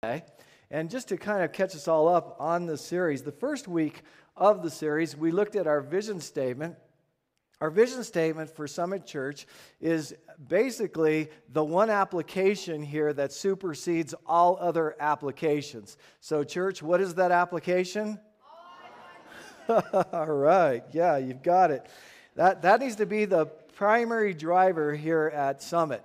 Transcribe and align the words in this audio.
today. 0.00 0.22
And 0.70 0.88
just 0.90 1.08
to 1.08 1.16
kind 1.16 1.42
of 1.42 1.52
catch 1.52 1.74
us 1.74 1.88
all 1.88 2.06
up 2.06 2.36
on 2.38 2.66
the 2.66 2.78
series, 2.78 3.22
the 3.22 3.32
first 3.32 3.66
week 3.66 4.02
of 4.36 4.62
the 4.62 4.70
series, 4.70 5.16
we 5.16 5.32
looked 5.32 5.56
at 5.56 5.66
our 5.66 5.80
vision 5.80 6.20
statement. 6.20 6.76
Our 7.60 7.68
vision 7.68 8.04
statement 8.04 8.48
for 8.48 8.68
Summit 8.68 9.06
Church 9.06 9.48
is 9.80 10.14
basically 10.46 11.30
the 11.52 11.64
one 11.64 11.90
application 11.90 12.80
here 12.80 13.12
that 13.14 13.32
supersedes 13.32 14.14
all 14.24 14.56
other 14.60 14.94
applications. 15.00 15.96
So, 16.20 16.44
church, 16.44 16.80
what 16.80 17.00
is 17.00 17.14
that 17.14 17.32
application? 17.32 18.20
all 19.68 20.26
right, 20.26 20.84
yeah, 20.92 21.16
you've 21.16 21.42
got 21.42 21.72
it. 21.72 21.84
That, 22.36 22.62
that 22.62 22.78
needs 22.78 22.94
to 22.96 23.06
be 23.06 23.24
the 23.24 23.46
primary 23.46 24.32
driver 24.32 24.94
here 24.94 25.26
at 25.34 25.60
Summit. 25.60 26.04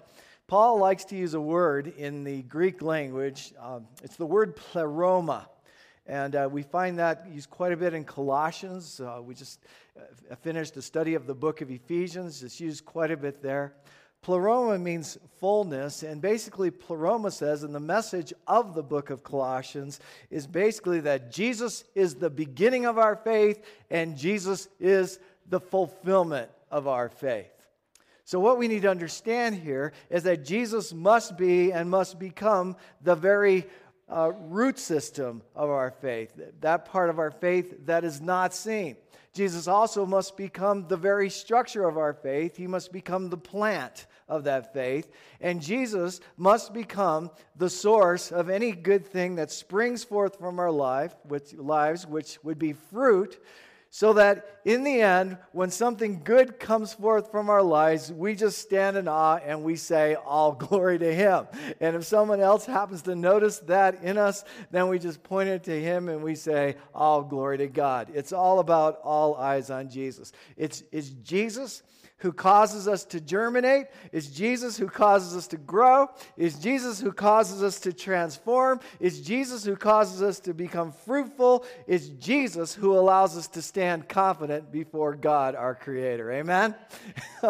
Paul 0.53 0.77
likes 0.77 1.03
to 1.05 1.15
use 1.15 1.33
a 1.33 1.41
word 1.41 1.95
in 1.97 2.23
the 2.23 2.43
Greek 2.43 2.83
language. 2.83 3.53
Um, 3.59 3.87
it's 4.03 4.17
the 4.17 4.25
word 4.27 4.55
pleroma. 4.55 5.49
And 6.05 6.35
uh, 6.35 6.47
we 6.51 6.61
find 6.61 6.99
that 6.99 7.25
used 7.27 7.49
quite 7.49 7.71
a 7.71 7.75
bit 7.75 7.95
in 7.95 8.03
Colossians. 8.03 8.99
Uh, 8.99 9.19
we 9.23 9.33
just 9.33 9.61
uh, 9.97 10.35
finished 10.35 10.77
a 10.77 10.81
study 10.83 11.15
of 11.15 11.25
the 11.25 11.33
book 11.33 11.61
of 11.61 11.71
Ephesians. 11.71 12.43
It's 12.43 12.61
used 12.61 12.85
quite 12.85 13.09
a 13.09 13.17
bit 13.17 13.41
there. 13.41 13.73
Pleroma 14.21 14.77
means 14.77 15.17
fullness, 15.39 16.03
and 16.03 16.21
basically, 16.21 16.69
pleroma 16.69 17.31
says, 17.31 17.63
and 17.63 17.73
the 17.73 17.79
message 17.79 18.31
of 18.45 18.75
the 18.75 18.83
book 18.83 19.09
of 19.09 19.23
Colossians 19.23 20.01
is 20.29 20.45
basically 20.45 20.99
that 20.99 21.31
Jesus 21.31 21.83
is 21.95 22.13
the 22.13 22.29
beginning 22.29 22.85
of 22.85 22.99
our 22.99 23.15
faith, 23.15 23.65
and 23.89 24.15
Jesus 24.15 24.67
is 24.79 25.17
the 25.49 25.59
fulfillment 25.59 26.51
of 26.69 26.87
our 26.87 27.09
faith. 27.09 27.52
So, 28.25 28.39
what 28.39 28.57
we 28.57 28.67
need 28.67 28.83
to 28.83 28.89
understand 28.89 29.55
here 29.55 29.91
is 30.09 30.23
that 30.23 30.45
Jesus 30.45 30.93
must 30.93 31.37
be 31.37 31.73
and 31.73 31.89
must 31.89 32.19
become 32.19 32.77
the 33.01 33.15
very 33.15 33.65
uh, 34.09 34.31
root 34.33 34.79
system 34.79 35.41
of 35.55 35.69
our 35.69 35.91
faith, 35.91 36.33
that 36.61 36.85
part 36.85 37.09
of 37.09 37.19
our 37.19 37.31
faith 37.31 37.85
that 37.85 38.03
is 38.03 38.21
not 38.21 38.53
seen. 38.53 38.95
Jesus 39.33 39.67
also 39.67 40.05
must 40.05 40.37
become 40.37 40.87
the 40.87 40.97
very 40.97 41.29
structure 41.29 41.87
of 41.87 41.97
our 41.97 42.13
faith. 42.13 42.55
He 42.55 42.67
must 42.67 42.91
become 42.91 43.29
the 43.29 43.37
plant 43.37 44.05
of 44.29 44.43
that 44.43 44.73
faith. 44.73 45.09
And 45.41 45.59
Jesus 45.59 46.19
must 46.37 46.71
become 46.71 47.31
the 47.55 47.69
source 47.69 48.31
of 48.31 48.49
any 48.49 48.71
good 48.73 49.05
thing 49.05 49.35
that 49.35 49.51
springs 49.51 50.03
forth 50.03 50.37
from 50.37 50.59
our 50.59 50.71
life, 50.71 51.15
which, 51.27 51.53
lives, 51.55 52.05
which 52.05 52.37
would 52.43 52.59
be 52.59 52.73
fruit 52.73 53.43
so 53.95 54.13
that 54.13 54.59
in 54.65 54.83
the 54.83 55.01
end, 55.01 55.37
when 55.51 55.69
something 55.69 56.23
good 56.23 56.59
comes 56.59 56.95
forth 56.95 57.29
from 57.29 57.47
our 57.47 57.61
lives, 57.61 58.11
we 58.11 58.33
just 58.33 58.57
stand 58.57 58.97
in 58.97 59.07
awe 59.07 59.35
and 59.45 59.63
we 59.63 59.75
say, 59.75 60.15
All 60.15 60.51
glory 60.67 60.97
to 60.97 61.13
Him. 61.13 61.45
And 61.79 61.95
if 61.95 62.03
someone 62.03 62.39
else 62.39 62.65
happens 62.65 63.03
to 63.03 63.15
notice 63.15 63.59
that 63.59 64.01
in 64.01 64.17
us, 64.17 64.45
then 64.71 64.87
we 64.87 64.97
just 64.97 65.21
point 65.21 65.49
it 65.49 65.61
to 65.65 65.79
Him 65.79 66.09
and 66.09 66.23
we 66.23 66.33
say, 66.33 66.75
All 66.95 67.21
glory 67.21 67.59
to 67.59 67.67
God. 67.67 68.09
It's 68.15 68.33
all 68.33 68.57
about 68.57 68.99
all 69.03 69.35
eyes 69.35 69.69
on 69.69 69.91
Jesus. 69.91 70.31
It's, 70.57 70.81
it's 70.91 71.09
Jesus 71.09 71.83
who 72.17 72.31
causes 72.31 72.87
us 72.87 73.03
to 73.05 73.19
germinate? 73.19 73.87
Is 74.11 74.29
Jesus 74.29 74.77
who 74.77 74.87
causes 74.87 75.35
us 75.35 75.47
to 75.47 75.57
grow? 75.57 76.07
Is 76.37 76.57
Jesus 76.57 77.01
who 77.01 77.11
causes 77.11 77.61
us 77.61 77.81
to 77.81 77.91
transform? 77.91 78.79
Is 78.99 79.19
Jesus 79.19 79.65
who 79.65 79.75
causes 79.75 80.21
us 80.21 80.39
to 80.41 80.53
become 80.53 80.93
fruitful? 80.93 81.65
Is 81.85 82.09
Jesus 82.09 82.73
who 82.73 82.97
allows 82.97 83.37
us 83.37 83.47
to 83.49 83.61
stand 83.61 84.07
confident 84.07 84.71
before 84.71 85.15
God, 85.15 85.55
our 85.55 85.75
Creator? 85.75 86.31
Amen? 86.31 86.75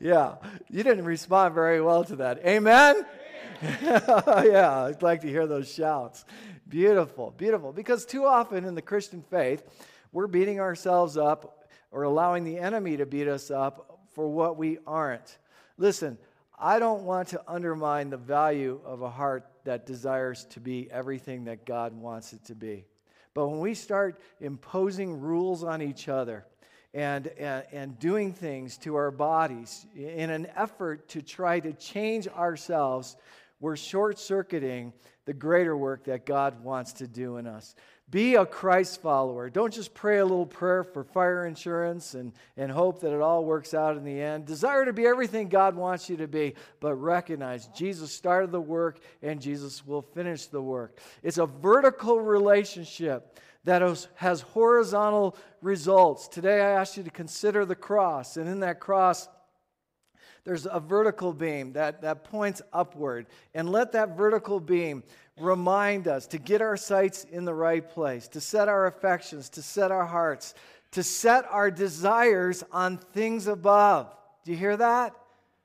yeah, 0.00 0.36
you 0.70 0.82
didn't 0.82 1.04
respond 1.04 1.54
very 1.54 1.82
well 1.82 2.04
to 2.04 2.16
that. 2.16 2.38
Amen? 2.46 3.04
yeah, 3.62 4.84
I'd 4.84 5.02
like 5.02 5.20
to 5.20 5.28
hear 5.28 5.46
those 5.46 5.70
shouts. 5.70 6.24
Beautiful, 6.66 7.34
beautiful. 7.36 7.72
Because 7.72 8.06
too 8.06 8.24
often 8.24 8.64
in 8.64 8.74
the 8.74 8.80
Christian 8.80 9.22
faith, 9.30 9.62
we're 10.12 10.28
beating 10.28 10.60
ourselves 10.60 11.18
up 11.18 11.59
or 11.90 12.04
allowing 12.04 12.44
the 12.44 12.58
enemy 12.58 12.96
to 12.96 13.06
beat 13.06 13.28
us 13.28 13.50
up 13.50 14.00
for 14.14 14.28
what 14.28 14.56
we 14.56 14.78
aren't. 14.86 15.38
Listen, 15.76 16.18
I 16.58 16.78
don't 16.78 17.04
want 17.04 17.28
to 17.28 17.42
undermine 17.48 18.10
the 18.10 18.16
value 18.16 18.80
of 18.84 19.02
a 19.02 19.10
heart 19.10 19.46
that 19.64 19.86
desires 19.86 20.44
to 20.50 20.60
be 20.60 20.90
everything 20.90 21.44
that 21.44 21.64
God 21.64 21.94
wants 21.94 22.32
it 22.32 22.44
to 22.46 22.54
be. 22.54 22.84
But 23.34 23.48
when 23.48 23.60
we 23.60 23.74
start 23.74 24.20
imposing 24.40 25.20
rules 25.20 25.64
on 25.64 25.80
each 25.80 26.08
other 26.08 26.44
and, 26.92 27.28
and, 27.28 27.64
and 27.72 27.98
doing 27.98 28.32
things 28.32 28.76
to 28.78 28.96
our 28.96 29.10
bodies 29.10 29.86
in 29.94 30.30
an 30.30 30.48
effort 30.56 31.08
to 31.10 31.22
try 31.22 31.60
to 31.60 31.72
change 31.72 32.26
ourselves, 32.28 33.16
we're 33.60 33.76
short 33.76 34.18
circuiting 34.18 34.92
the 35.26 35.34
greater 35.34 35.76
work 35.76 36.04
that 36.04 36.26
God 36.26 36.64
wants 36.64 36.94
to 36.94 37.06
do 37.06 37.36
in 37.36 37.46
us. 37.46 37.74
Be 38.10 38.34
a 38.34 38.44
Christ 38.44 39.00
follower. 39.00 39.48
Don't 39.48 39.72
just 39.72 39.94
pray 39.94 40.18
a 40.18 40.24
little 40.24 40.46
prayer 40.46 40.82
for 40.82 41.04
fire 41.04 41.46
insurance 41.46 42.14
and, 42.14 42.32
and 42.56 42.72
hope 42.72 43.00
that 43.02 43.14
it 43.14 43.20
all 43.20 43.44
works 43.44 43.72
out 43.72 43.96
in 43.96 44.02
the 44.02 44.20
end. 44.20 44.46
Desire 44.46 44.84
to 44.84 44.92
be 44.92 45.06
everything 45.06 45.48
God 45.48 45.76
wants 45.76 46.10
you 46.10 46.16
to 46.16 46.26
be, 46.26 46.54
but 46.80 46.96
recognize 46.96 47.68
Jesus 47.68 48.12
started 48.12 48.50
the 48.50 48.60
work 48.60 48.98
and 49.22 49.40
Jesus 49.40 49.86
will 49.86 50.02
finish 50.02 50.46
the 50.46 50.60
work. 50.60 50.98
It's 51.22 51.38
a 51.38 51.46
vertical 51.46 52.20
relationship 52.20 53.38
that 53.64 53.82
has 54.14 54.40
horizontal 54.40 55.36
results. 55.62 56.26
Today, 56.26 56.62
I 56.62 56.70
ask 56.70 56.96
you 56.96 57.02
to 57.02 57.10
consider 57.10 57.64
the 57.64 57.74
cross, 57.74 58.38
and 58.38 58.48
in 58.48 58.60
that 58.60 58.80
cross, 58.80 59.28
there's 60.44 60.66
a 60.66 60.80
vertical 60.80 61.32
beam 61.32 61.72
that, 61.74 62.02
that 62.02 62.24
points 62.24 62.62
upward. 62.72 63.26
And 63.54 63.70
let 63.70 63.92
that 63.92 64.16
vertical 64.16 64.60
beam 64.60 65.02
remind 65.38 66.08
us 66.08 66.26
to 66.28 66.38
get 66.38 66.60
our 66.62 66.76
sights 66.76 67.24
in 67.24 67.44
the 67.44 67.54
right 67.54 67.88
place, 67.88 68.28
to 68.28 68.40
set 68.40 68.68
our 68.68 68.86
affections, 68.86 69.48
to 69.50 69.62
set 69.62 69.90
our 69.90 70.06
hearts, 70.06 70.54
to 70.92 71.02
set 71.02 71.46
our 71.50 71.70
desires 71.70 72.64
on 72.72 72.98
things 72.98 73.46
above. 73.46 74.14
Do 74.44 74.52
you 74.52 74.56
hear 74.56 74.76
that? 74.76 75.14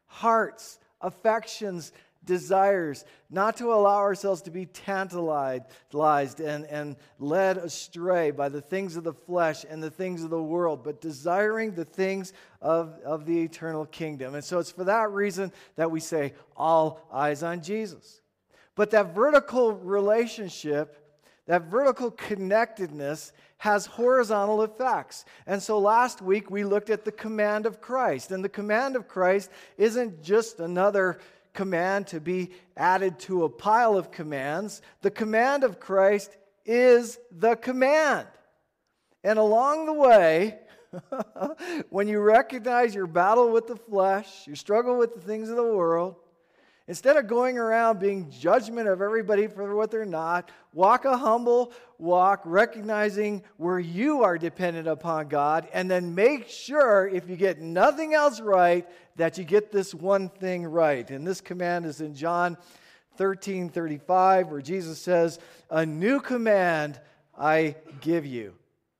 Hearts, 0.07 0.79
affections, 1.01 1.91
desires, 2.25 3.05
not 3.29 3.57
to 3.57 3.73
allow 3.73 3.97
ourselves 3.97 4.41
to 4.43 4.51
be 4.51 4.65
tantalized 4.65 6.39
and, 6.39 6.65
and 6.65 6.95
led 7.19 7.57
astray 7.57 8.31
by 8.31 8.49
the 8.49 8.61
things 8.61 8.95
of 8.95 9.03
the 9.03 9.13
flesh 9.13 9.65
and 9.69 9.81
the 9.81 9.89
things 9.89 10.23
of 10.23 10.29
the 10.29 10.41
world, 10.41 10.83
but 10.83 11.01
desiring 11.01 11.73
the 11.73 11.85
things 11.85 12.33
of, 12.61 12.99
of 13.05 13.25
the 13.25 13.41
eternal 13.41 13.85
kingdom. 13.85 14.35
And 14.35 14.43
so 14.43 14.59
it's 14.59 14.71
for 14.71 14.83
that 14.85 15.11
reason 15.11 15.51
that 15.75 15.91
we 15.91 15.99
say, 15.99 16.33
all 16.57 17.07
eyes 17.11 17.43
on 17.43 17.61
Jesus. 17.61 18.21
But 18.75 18.91
that 18.91 19.15
vertical 19.15 19.71
relationship, 19.71 21.01
that 21.47 21.63
vertical 21.63 22.11
connectedness, 22.11 23.31
has 23.57 23.85
horizontal 23.85 24.63
effects. 24.63 25.25
And 25.47 25.63
so 25.63 25.79
last 25.79 26.21
week 26.21 26.51
we 26.51 26.63
looked 26.63 26.89
at 26.89 27.05
the 27.05 27.11
command 27.11 27.65
of 27.65 27.81
Christ. 27.81 28.31
And 28.31 28.43
the 28.43 28.49
command 28.49 28.95
of 28.95 29.07
Christ 29.07 29.49
isn't 29.77 30.21
just 30.21 30.59
another 30.59 31.19
command 31.55 32.07
to 32.07 32.19
be 32.19 32.51
added 32.77 33.17
to 33.21 33.45
a 33.45 33.49
pile 33.49 33.97
of 33.97 34.11
commands. 34.11 34.83
The 35.01 35.09
command 35.09 35.63
of 35.63 35.79
Christ 35.79 36.37
is 36.65 37.17
the 37.31 37.55
command. 37.55 38.27
And 39.23 39.39
along 39.39 39.87
the 39.87 39.93
way, 39.93 40.59
when 41.89 42.07
you 42.07 42.19
recognize 42.19 42.93
your 42.93 43.07
battle 43.07 43.51
with 43.51 43.65
the 43.65 43.75
flesh, 43.75 44.45
your 44.45 44.55
struggle 44.55 44.97
with 44.97 45.15
the 45.15 45.21
things 45.21 45.49
of 45.49 45.55
the 45.55 45.63
world, 45.63 46.15
Instead 46.87 47.17
of 47.17 47.25
going 47.25 47.57
around 47.57 47.99
being 47.99 48.29
judgment 48.29 48.87
of 48.87 49.01
everybody 49.01 49.47
for 49.47 49.75
what 49.75 49.89
they're 49.89 50.05
not, 50.05 50.51
walk 50.71 51.05
a 51.05 51.17
humble 51.17 51.73
walk, 51.97 52.41
recognizing 52.45 53.43
where 53.57 53.79
you 53.79 54.21
are 54.21 54.37
dependent 54.37 54.87
upon 54.87 55.27
God, 55.27 55.67
and 55.73 55.89
then 55.89 56.13
make 56.13 56.47
sure, 56.47 57.07
if 57.07 57.27
you 57.27 57.37
get 57.37 57.59
nothing 57.59 58.13
else 58.13 58.39
right, 58.39 58.87
that 59.15 59.39
you 59.39 59.43
get 59.43 59.71
this 59.71 59.95
one 59.95 60.29
thing 60.29 60.63
right. 60.63 61.09
And 61.09 61.25
this 61.25 61.41
command 61.41 61.87
is 61.87 62.01
in 62.01 62.13
John 62.13 62.55
13 63.17 63.69
35, 63.69 64.49
where 64.49 64.61
Jesus 64.61 65.01
says, 65.01 65.39
A 65.71 65.85
new 65.87 66.19
command 66.19 66.99
I 67.35 67.77
give 68.01 68.27
you. 68.27 68.53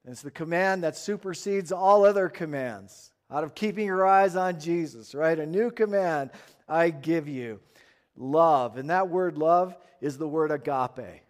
And 0.04 0.12
it's 0.12 0.24
the 0.24 0.32
command 0.32 0.84
that 0.84 0.98
supersedes 0.98 1.72
all 1.72 2.04
other 2.04 2.30
commands 2.30 3.12
out 3.32 3.44
of 3.44 3.56
keeping 3.56 3.86
your 3.86 4.06
eyes 4.06 4.36
on 4.36 4.60
Jesus, 4.60 5.16
right? 5.16 5.38
A 5.38 5.46
new 5.46 5.72
command 5.72 6.32
I 6.68 6.90
give 6.90 7.28
you 7.28 7.60
love. 8.16 8.78
And 8.78 8.90
that 8.90 9.10
word 9.10 9.38
love 9.38 9.76
is 10.02 10.18
the 10.18 10.28
word 10.28 10.52
agape. 10.52 11.22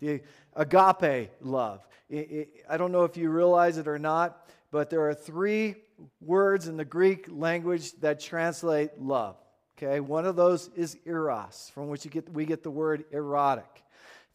The 0.00 0.20
agape 0.54 1.30
love. 1.40 1.86
I 2.10 2.76
don't 2.76 2.92
know 2.92 3.04
if 3.04 3.16
you 3.16 3.30
realize 3.30 3.78
it 3.78 3.88
or 3.88 3.98
not, 3.98 4.48
but 4.70 4.90
there 4.90 5.08
are 5.08 5.14
three 5.14 5.76
words 6.20 6.68
in 6.68 6.76
the 6.76 6.84
Greek 6.84 7.26
language 7.28 7.92
that 8.00 8.20
translate 8.20 9.00
love. 9.00 9.36
Okay, 9.76 10.00
one 10.00 10.26
of 10.26 10.34
those 10.34 10.70
is 10.74 10.96
eros, 11.04 11.70
from 11.72 11.88
which 11.88 12.08
get, 12.10 12.28
we 12.32 12.44
get 12.44 12.64
the 12.64 12.70
word 12.70 13.04
erotic. 13.12 13.84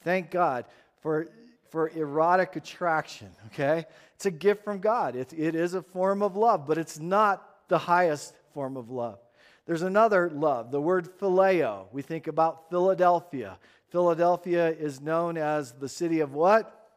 Thank 0.02 0.32
God 0.32 0.66
for, 1.02 1.28
for 1.70 1.90
erotic 1.90 2.56
attraction. 2.56 3.30
Okay, 3.48 3.86
it's 4.24 4.28
a 4.28 4.32
gift 4.32 4.64
from 4.64 4.80
God. 4.80 5.18
It, 5.18 5.34
it 5.34 5.54
is 5.54 5.74
a 5.74 5.82
form 5.82 6.24
of 6.24 6.38
love, 6.38 6.66
but 6.66 6.78
it's 6.78 6.98
not 6.98 7.68
the 7.68 7.78
highest 7.78 8.34
form 8.54 8.78
of 8.78 8.90
love. 8.90 9.20
There's 9.66 9.82
another 9.82 10.30
love, 10.30 10.72
the 10.72 10.80
word 10.80 11.10
phileo. 11.20 11.88
We 11.92 12.04
think 12.04 12.28
about 12.28 12.70
Philadelphia. 12.70 13.58
Philadelphia 13.90 14.70
is 14.70 15.02
known 15.02 15.38
as 15.38 15.74
the 15.74 15.90
city 15.90 16.22
of 16.22 16.34
what? 16.34 16.90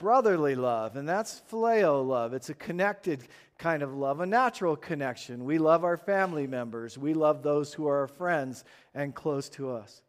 Brotherly 0.00 0.56
love, 0.56 0.96
and 0.96 1.08
that's 1.08 1.40
phileo 1.48 2.04
love. 2.04 2.34
It's 2.34 2.50
a 2.50 2.54
connected 2.54 3.28
kind 3.56 3.84
of 3.84 3.94
love, 3.94 4.18
a 4.18 4.26
natural 4.26 4.74
connection. 4.74 5.44
We 5.44 5.58
love 5.58 5.84
our 5.84 5.96
family 5.96 6.48
members, 6.48 6.98
we 6.98 7.14
love 7.14 7.44
those 7.44 7.72
who 7.72 7.86
are 7.86 8.00
our 8.00 8.08
friends 8.08 8.64
and 8.92 9.14
close 9.14 9.48
to 9.50 9.70
us. 9.70 10.02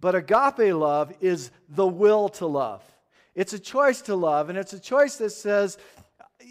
But 0.00 0.14
agape 0.14 0.72
love 0.74 1.12
is 1.20 1.50
the 1.68 1.88
will 1.88 2.28
to 2.28 2.46
love. 2.46 2.84
It's 3.34 3.52
a 3.52 3.58
choice 3.58 4.02
to 4.02 4.14
love, 4.14 4.48
and 4.48 4.58
it's 4.58 4.72
a 4.72 4.80
choice 4.80 5.16
that 5.16 5.30
says, 5.30 5.78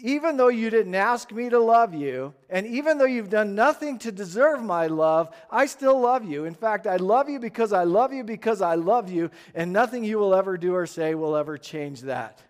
even 0.02 0.36
though 0.36 0.48
you 0.48 0.70
didn't 0.70 0.94
ask 0.94 1.30
me 1.32 1.48
to 1.48 1.58
love 1.58 1.94
you, 1.94 2.34
and 2.50 2.66
even 2.66 2.98
though 2.98 3.04
you've 3.04 3.30
done 3.30 3.54
nothing 3.54 3.98
to 4.00 4.10
deserve 4.10 4.62
my 4.62 4.86
love, 4.86 5.34
I 5.50 5.66
still 5.66 6.00
love 6.00 6.24
you. 6.24 6.44
In 6.44 6.54
fact, 6.54 6.86
I 6.86 6.96
love 6.96 7.28
you 7.28 7.38
because 7.38 7.72
I 7.72 7.84
love 7.84 8.12
you 8.12 8.24
because 8.24 8.62
I 8.62 8.74
love 8.74 9.10
you, 9.10 9.30
and 9.54 9.72
nothing 9.72 10.02
you 10.04 10.18
will 10.18 10.34
ever 10.34 10.56
do 10.56 10.74
or 10.74 10.86
say 10.86 11.14
will 11.14 11.36
ever 11.36 11.56
change 11.56 12.00
that. 12.02 12.42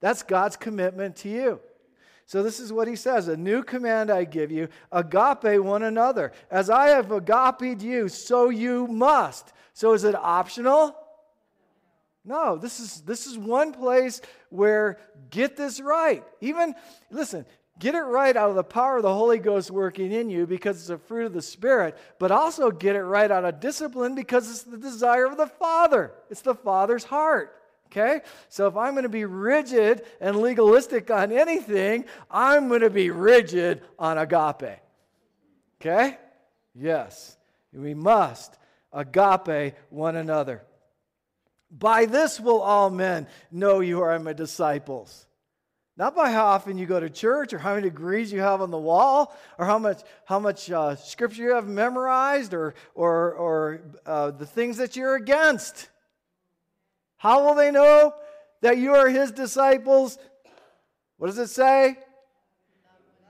That's 0.00 0.22
God's 0.22 0.56
commitment 0.56 1.16
to 1.16 1.28
you. 1.28 1.60
So, 2.26 2.42
this 2.42 2.60
is 2.60 2.72
what 2.72 2.88
he 2.88 2.96
says 2.96 3.28
A 3.28 3.36
new 3.36 3.62
command 3.62 4.10
I 4.10 4.24
give 4.24 4.50
you 4.50 4.68
agape 4.92 5.60
one 5.62 5.82
another. 5.82 6.32
As 6.50 6.70
I 6.70 6.88
have 6.88 7.10
agape 7.10 7.82
you, 7.82 8.08
so 8.08 8.50
you 8.50 8.86
must. 8.86 9.52
So, 9.72 9.92
is 9.92 10.04
it 10.04 10.14
optional? 10.14 10.96
No, 12.24 12.56
this 12.56 12.80
is, 12.80 13.02
this 13.02 13.26
is 13.26 13.36
one 13.36 13.72
place 13.72 14.20
where 14.48 14.98
get 15.30 15.56
this 15.56 15.80
right. 15.80 16.24
Even, 16.40 16.74
listen, 17.10 17.44
get 17.78 17.94
it 17.94 18.00
right 18.00 18.34
out 18.36 18.48
of 18.48 18.56
the 18.56 18.64
power 18.64 18.96
of 18.96 19.02
the 19.02 19.12
Holy 19.12 19.38
Ghost 19.38 19.70
working 19.70 20.10
in 20.10 20.30
you 20.30 20.46
because 20.46 20.80
it's 20.80 20.90
a 20.90 20.96
fruit 20.96 21.26
of 21.26 21.34
the 21.34 21.42
Spirit, 21.42 21.98
but 22.18 22.30
also 22.30 22.70
get 22.70 22.96
it 22.96 23.02
right 23.02 23.30
out 23.30 23.44
of 23.44 23.60
discipline 23.60 24.14
because 24.14 24.50
it's 24.50 24.62
the 24.62 24.78
desire 24.78 25.26
of 25.26 25.36
the 25.36 25.46
Father. 25.46 26.12
It's 26.30 26.40
the 26.40 26.54
Father's 26.54 27.04
heart. 27.04 27.60
Okay? 27.88 28.22
So 28.48 28.66
if 28.66 28.76
I'm 28.76 28.94
going 28.94 29.04
to 29.04 29.08
be 29.08 29.26
rigid 29.26 30.02
and 30.20 30.40
legalistic 30.40 31.10
on 31.10 31.30
anything, 31.30 32.06
I'm 32.30 32.68
going 32.68 32.80
to 32.80 32.90
be 32.90 33.10
rigid 33.10 33.82
on 33.98 34.16
agape. 34.18 34.80
Okay? 35.80 36.18
Yes. 36.74 37.36
We 37.72 37.92
must 37.92 38.56
agape 38.92 39.74
one 39.90 40.16
another. 40.16 40.62
By 41.76 42.06
this 42.06 42.38
will 42.38 42.60
all 42.60 42.88
men 42.88 43.26
know 43.50 43.80
you 43.80 44.00
are 44.02 44.16
my 44.20 44.32
disciples. 44.32 45.26
Not 45.96 46.14
by 46.14 46.30
how 46.30 46.46
often 46.46 46.78
you 46.78 46.86
go 46.86 47.00
to 47.00 47.10
church 47.10 47.52
or 47.52 47.58
how 47.58 47.74
many 47.74 47.82
degrees 47.82 48.32
you 48.32 48.40
have 48.40 48.62
on 48.62 48.70
the 48.70 48.78
wall 48.78 49.36
or 49.58 49.66
how 49.66 49.78
much, 49.78 50.02
how 50.24 50.38
much 50.38 50.70
uh, 50.70 50.94
scripture 50.96 51.42
you 51.42 51.54
have 51.54 51.66
memorized 51.66 52.54
or, 52.54 52.74
or, 52.94 53.32
or 53.34 53.80
uh, 54.06 54.30
the 54.30 54.46
things 54.46 54.76
that 54.76 54.94
you're 54.94 55.16
against. 55.16 55.88
How 57.16 57.44
will 57.44 57.54
they 57.54 57.70
know 57.70 58.14
that 58.60 58.78
you 58.78 58.94
are 58.94 59.08
his 59.08 59.32
disciples? 59.32 60.18
What 61.16 61.28
does 61.28 61.38
it 61.38 61.48
say? 61.48 61.96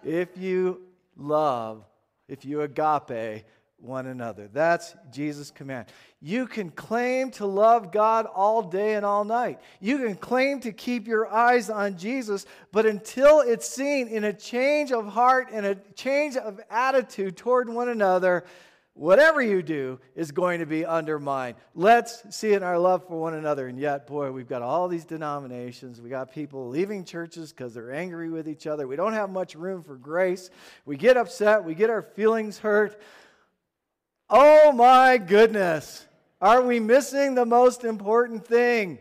If 0.02 0.36
you 0.36 0.82
love, 1.16 1.84
if 2.28 2.44
you 2.44 2.60
agape 2.60 3.44
one 3.84 4.06
another. 4.06 4.48
That's 4.52 4.94
Jesus' 5.12 5.50
command. 5.50 5.86
You 6.20 6.46
can 6.46 6.70
claim 6.70 7.30
to 7.32 7.46
love 7.46 7.92
God 7.92 8.26
all 8.26 8.62
day 8.62 8.94
and 8.94 9.04
all 9.04 9.24
night. 9.24 9.60
You 9.80 9.98
can 9.98 10.16
claim 10.16 10.60
to 10.60 10.72
keep 10.72 11.06
your 11.06 11.26
eyes 11.28 11.68
on 11.68 11.98
Jesus, 11.98 12.46
but 12.72 12.86
until 12.86 13.40
it's 13.40 13.68
seen 13.68 14.08
in 14.08 14.24
a 14.24 14.32
change 14.32 14.90
of 14.90 15.06
heart 15.06 15.48
and 15.52 15.66
a 15.66 15.74
change 15.94 16.36
of 16.36 16.60
attitude 16.70 17.36
toward 17.36 17.68
one 17.68 17.90
another, 17.90 18.44
whatever 18.94 19.42
you 19.42 19.60
do 19.60 19.98
is 20.14 20.30
going 20.30 20.60
to 20.60 20.66
be 20.66 20.86
undermined. 20.86 21.56
Let's 21.74 22.22
see 22.34 22.52
in 22.52 22.62
our 22.62 22.78
love 22.78 23.06
for 23.06 23.20
one 23.20 23.34
another. 23.34 23.66
And 23.66 23.78
yet, 23.78 24.06
boy, 24.06 24.30
we've 24.30 24.48
got 24.48 24.62
all 24.62 24.88
these 24.88 25.04
denominations. 25.04 26.00
We 26.00 26.08
got 26.08 26.32
people 26.32 26.68
leaving 26.68 27.04
churches 27.04 27.52
because 27.52 27.74
they're 27.74 27.92
angry 27.92 28.30
with 28.30 28.48
each 28.48 28.66
other. 28.66 28.86
We 28.86 28.96
don't 28.96 29.12
have 29.12 29.30
much 29.30 29.56
room 29.56 29.82
for 29.82 29.96
grace. 29.96 30.48
We 30.86 30.96
get 30.96 31.16
upset. 31.16 31.64
We 31.64 31.74
get 31.74 31.90
our 31.90 32.02
feelings 32.02 32.58
hurt. 32.58 33.00
Oh 34.28 34.72
my 34.72 35.18
goodness. 35.18 36.06
Are 36.40 36.62
we 36.62 36.80
missing 36.80 37.34
the 37.34 37.44
most 37.44 37.84
important 37.84 38.46
thing? 38.46 38.98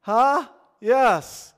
Huh? 0.00 0.46
Yes. 0.80 1.54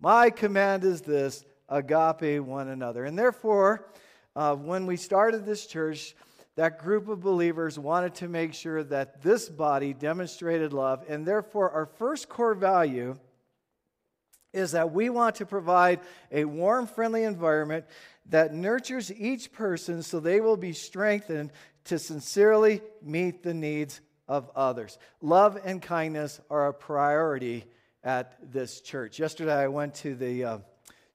My 0.00 0.30
command 0.30 0.84
is 0.84 1.02
this 1.02 1.44
agape 1.68 2.42
one 2.42 2.68
another. 2.68 3.04
And 3.04 3.18
therefore, 3.18 3.88
uh, 4.36 4.54
when 4.56 4.86
we 4.86 4.96
started 4.96 5.46
this 5.46 5.66
church, 5.66 6.14
that 6.56 6.78
group 6.78 7.08
of 7.08 7.20
believers 7.20 7.78
wanted 7.78 8.14
to 8.16 8.28
make 8.28 8.54
sure 8.54 8.82
that 8.84 9.22
this 9.22 9.48
body 9.48 9.92
demonstrated 9.92 10.72
love. 10.72 11.04
And 11.08 11.26
therefore, 11.26 11.70
our 11.70 11.86
first 11.86 12.28
core 12.28 12.54
value 12.54 13.16
is 14.52 14.72
that 14.72 14.92
we 14.92 15.10
want 15.10 15.36
to 15.36 15.46
provide 15.46 16.00
a 16.30 16.44
warm, 16.44 16.86
friendly 16.86 17.24
environment 17.24 17.84
that 18.26 18.54
nurtures 18.54 19.12
each 19.12 19.52
person 19.52 20.02
so 20.02 20.20
they 20.20 20.40
will 20.40 20.56
be 20.56 20.72
strengthened 20.72 21.50
to 21.84 21.98
sincerely 21.98 22.80
meet 23.02 23.42
the 23.42 23.54
needs 23.54 24.00
of 24.26 24.50
others. 24.56 24.98
Love 25.20 25.58
and 25.64 25.82
kindness 25.82 26.40
are 26.50 26.68
a 26.68 26.74
priority 26.74 27.64
at 28.02 28.36
this 28.52 28.80
church. 28.80 29.18
Yesterday, 29.18 29.54
I 29.54 29.68
went 29.68 29.94
to 29.96 30.14
the, 30.14 30.44
uh, 30.44 30.58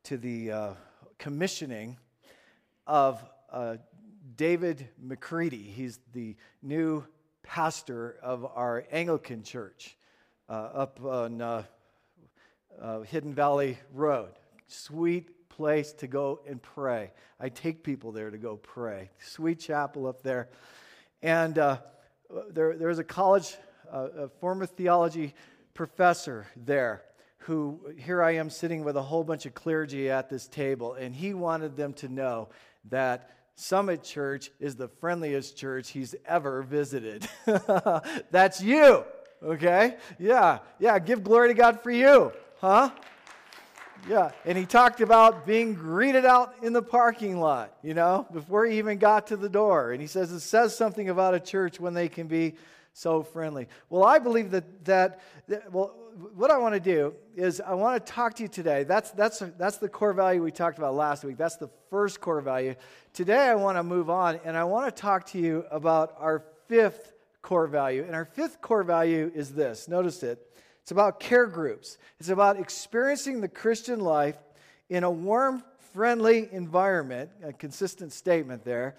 to 0.04 0.18
the 0.18 0.51
uh, 0.51 0.74
commissioning 1.18 1.98
of 2.88 3.24
uh, 3.51 3.77
David 4.36 4.88
McCready. 5.01 5.62
He's 5.63 6.00
the 6.13 6.36
new 6.62 7.04
pastor 7.44 8.18
of 8.21 8.45
our 8.45 8.86
Anglican 8.92 9.44
church 9.44 9.98
uh, 10.48 10.54
up 10.54 11.04
on 11.04 11.42
uh, 11.42 11.63
uh, 12.80 13.01
Hidden 13.01 13.33
Valley 13.33 13.77
Road. 13.94 14.31
Sweet 14.68 15.30
place 15.60 15.92
to 15.92 16.08
go 16.08 16.40
and 16.48 16.62
pray. 16.62 17.12
I 17.38 17.50
take 17.50 17.84
people 17.84 18.14
there 18.14 18.32
to 18.32 18.38
go 18.38 18.56
pray. 18.56 19.10
Sweet 19.20 19.60
chapel 19.60 20.08
up 20.08 20.24
there. 20.24 20.48
And 21.22 21.60
uh, 21.60 21.80
there, 22.50 22.78
there's 22.78 22.98
a 22.98 23.04
college, 23.04 23.58
uh, 23.92 24.08
a 24.20 24.30
former 24.30 24.66
theology 24.66 25.34
professor 25.74 26.48
there 26.56 27.04
who, 27.40 27.78
here 27.98 28.24
I 28.24 28.36
am 28.36 28.50
sitting 28.50 28.86
with 28.86 28.96
a 28.96 29.02
whole 29.02 29.26
bunch 29.26 29.46
of 29.46 29.54
clergy 29.54 30.10
at 30.10 30.30
this 30.30 30.48
table, 30.48 30.94
and 30.94 31.14
he 31.14 31.34
wanted 31.34 31.76
them 31.76 31.92
to 31.96 32.08
know 32.08 32.48
that 32.90 33.30
Summit 33.56 34.02
Church 34.02 34.52
is 34.62 34.78
the 34.78 34.88
friendliest 34.88 35.58
church 35.58 35.90
he's 35.90 36.16
ever 36.26 36.62
visited. 36.62 37.28
That's 38.32 38.62
you, 38.62 39.04
okay? 39.44 39.98
Yeah, 40.20 40.60
yeah, 40.80 40.98
give 41.00 41.22
glory 41.22 41.50
to 41.50 41.54
God 41.54 41.81
for 41.81 41.92
you, 41.92 42.31
huh? 42.62 42.92
Yeah, 44.08 44.32
and 44.46 44.58
he 44.58 44.66
talked 44.66 45.02
about 45.02 45.46
being 45.46 45.74
greeted 45.74 46.26
out 46.26 46.56
in 46.64 46.74
the 46.74 46.82
parking 46.82 47.40
lot, 47.40 47.74
you 47.84 47.94
know, 47.94 48.26
before 48.32 48.66
he 48.66 48.78
even 48.78 48.98
got 48.98 49.28
to 49.28 49.38
the 49.38 49.50
door. 49.50 49.92
And 49.92 50.02
he 50.02 50.08
says 50.08 50.32
it 50.32 50.40
says 50.40 50.76
something 50.76 51.10
about 51.10 51.34
a 51.34 51.40
church 51.40 51.80
when 51.80 51.94
they 51.94 52.10
can 52.10 52.28
be 52.28 52.56
so 52.94 53.24
friendly. 53.24 53.68
Well, 53.90 54.04
I 54.04 54.20
believe 54.20 54.52
that, 54.52 54.86
that, 54.86 55.22
that 55.48 55.72
well, 55.72 55.96
what 56.36 56.52
I 56.52 56.58
want 56.58 56.74
to 56.76 56.80
do 56.80 57.14
is 57.36 57.62
I 57.62 57.74
want 57.74 58.06
to 58.06 58.12
talk 58.12 58.36
to 58.36 58.44
you 58.44 58.50
today. 58.50 58.84
That's, 58.84 59.12
that's, 59.12 59.40
that's 59.58 59.78
the 59.78 59.90
core 59.90 60.14
value 60.14 60.44
we 60.44 60.52
talked 60.52 60.78
about 60.78 60.96
last 60.96 61.24
week. 61.24 61.38
That's 61.38 61.58
the 61.58 61.70
first 61.90 62.20
core 62.20 62.42
value. 62.42 62.76
Today, 63.14 63.48
I 63.48 63.56
want 63.56 63.78
to 63.78 63.84
move 63.84 64.10
on 64.10 64.40
and 64.44 64.58
I 64.58 64.64
want 64.64 64.94
to 64.94 65.02
talk 65.02 65.28
to 65.28 65.40
you 65.40 65.66
about 65.72 66.16
our 66.20 66.44
fifth 66.68 67.14
core 67.42 67.68
value. 67.68 68.04
And 68.04 68.16
our 68.16 68.26
fifth 68.26 68.62
core 68.62 68.84
value 68.84 69.32
is 69.34 69.54
this 69.54 69.88
notice 69.88 70.24
it 70.24 70.46
it's 70.90 70.92
about 70.92 71.19
care 71.19 71.46
groups, 71.46 72.00
it's 72.19 72.30
about 72.30 72.60
experiencing 72.60 73.42
the 73.42 73.48
Christian 73.48 74.00
life 74.00 74.38
in 74.90 75.04
a 75.04 75.12
warm, 75.12 75.64
friendly 75.94 76.50
environment, 76.52 77.30
a 77.44 77.54
consistent 77.54 78.12
statement 78.12 78.66
there, 78.66 78.96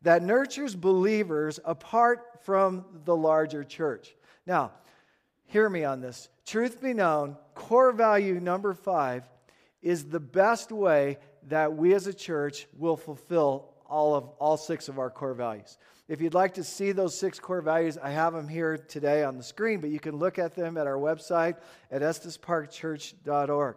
that 0.00 0.22
nurtures 0.22 0.74
believers 0.74 1.60
apart 1.66 2.42
from 2.44 2.86
the 3.04 3.14
larger 3.14 3.62
church. 3.62 4.16
Now, 4.46 4.72
hear 5.44 5.68
me 5.68 5.84
on 5.84 6.00
this. 6.00 6.30
Truth 6.46 6.80
be 6.80 6.94
known, 6.94 7.36
core 7.54 7.92
value 7.92 8.40
number 8.40 8.72
five 8.72 9.28
is 9.82 10.04
the 10.04 10.20
best 10.20 10.72
way 10.72 11.18
that 11.48 11.76
we 11.76 11.92
as 11.92 12.06
a 12.06 12.14
church 12.14 12.66
will 12.78 12.96
fulfill 12.96 13.68
all 13.84 14.14
of 14.14 14.24
all 14.38 14.56
six 14.56 14.88
of 14.88 14.98
our 14.98 15.10
core 15.10 15.34
values. 15.34 15.76
If 16.06 16.20
you'd 16.20 16.34
like 16.34 16.54
to 16.54 16.64
see 16.64 16.92
those 16.92 17.18
six 17.18 17.40
core 17.40 17.62
values, 17.62 17.96
I 17.96 18.10
have 18.10 18.34
them 18.34 18.46
here 18.46 18.76
today 18.76 19.24
on 19.24 19.38
the 19.38 19.42
screen, 19.42 19.80
but 19.80 19.88
you 19.88 19.98
can 19.98 20.16
look 20.16 20.38
at 20.38 20.54
them 20.54 20.76
at 20.76 20.86
our 20.86 20.98
website 20.98 21.56
at 21.90 22.02
estesparkchurch.org. 22.02 23.76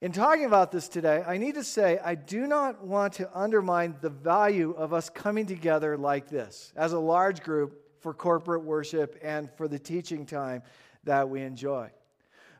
In 0.00 0.12
talking 0.12 0.46
about 0.46 0.72
this 0.72 0.88
today, 0.88 1.22
I 1.26 1.36
need 1.36 1.54
to 1.56 1.64
say 1.64 1.98
I 2.02 2.14
do 2.14 2.46
not 2.46 2.82
want 2.82 3.12
to 3.14 3.38
undermine 3.38 3.96
the 4.00 4.08
value 4.08 4.72
of 4.72 4.94
us 4.94 5.10
coming 5.10 5.44
together 5.44 5.98
like 5.98 6.28
this 6.28 6.72
as 6.76 6.94
a 6.94 6.98
large 6.98 7.42
group 7.42 7.78
for 8.00 8.14
corporate 8.14 8.64
worship 8.64 9.18
and 9.22 9.50
for 9.56 9.68
the 9.68 9.78
teaching 9.78 10.24
time 10.24 10.62
that 11.04 11.28
we 11.28 11.42
enjoy. 11.42 11.90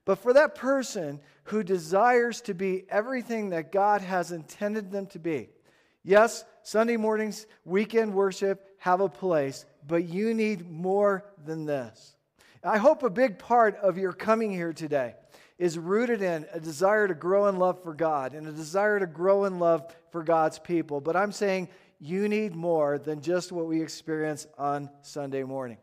But 0.05 0.19
for 0.19 0.35
that 0.35 0.55
person 0.55 1.21
who 1.45 1.63
desires 1.63 2.43
to 2.43 2.55
be 2.55 2.85
everything 2.91 3.51
that 3.51 3.73
God 3.73 4.03
has 4.03 4.31
intended 4.31 4.91
them 4.91 5.07
to 5.09 5.19
be, 5.19 5.49
yes, 6.03 6.45
Sunday 6.63 6.99
mornings, 6.99 7.47
weekend 7.65 8.15
worship 8.15 8.64
have 8.85 9.01
a 9.01 9.09
place, 9.09 9.65
but 9.89 10.05
you 10.11 10.35
need 10.35 10.71
more 10.71 11.25
than 11.47 11.65
this. 11.65 12.15
I 12.63 12.77
hope 12.77 13.03
a 13.03 13.09
big 13.09 13.39
part 13.39 13.77
of 13.77 13.97
your 13.97 14.13
coming 14.13 14.51
here 14.51 14.75
today 14.75 15.15
is 15.59 15.79
rooted 15.79 16.21
in 16.21 16.45
a 16.53 16.61
desire 16.61 17.09
to 17.09 17.15
grow 17.15 17.47
in 17.47 17.59
love 17.59 17.83
for 17.83 17.95
God 17.95 18.35
and 18.35 18.47
a 18.47 18.53
desire 18.53 19.01
to 19.01 19.07
grow 19.07 19.47
in 19.47 19.59
love 19.59 19.91
for 20.13 20.23
God's 20.23 20.59
people. 20.59 21.01
But 21.01 21.17
I'm 21.17 21.33
saying 21.33 21.71
you 21.99 22.29
need 22.29 22.55
more 22.55 22.99
than 22.99 23.23
just 23.23 23.53
what 23.53 23.65
we 23.65 23.81
experience 23.81 24.47
on 24.59 24.91
Sunday 25.01 25.45
morning. 25.45 25.79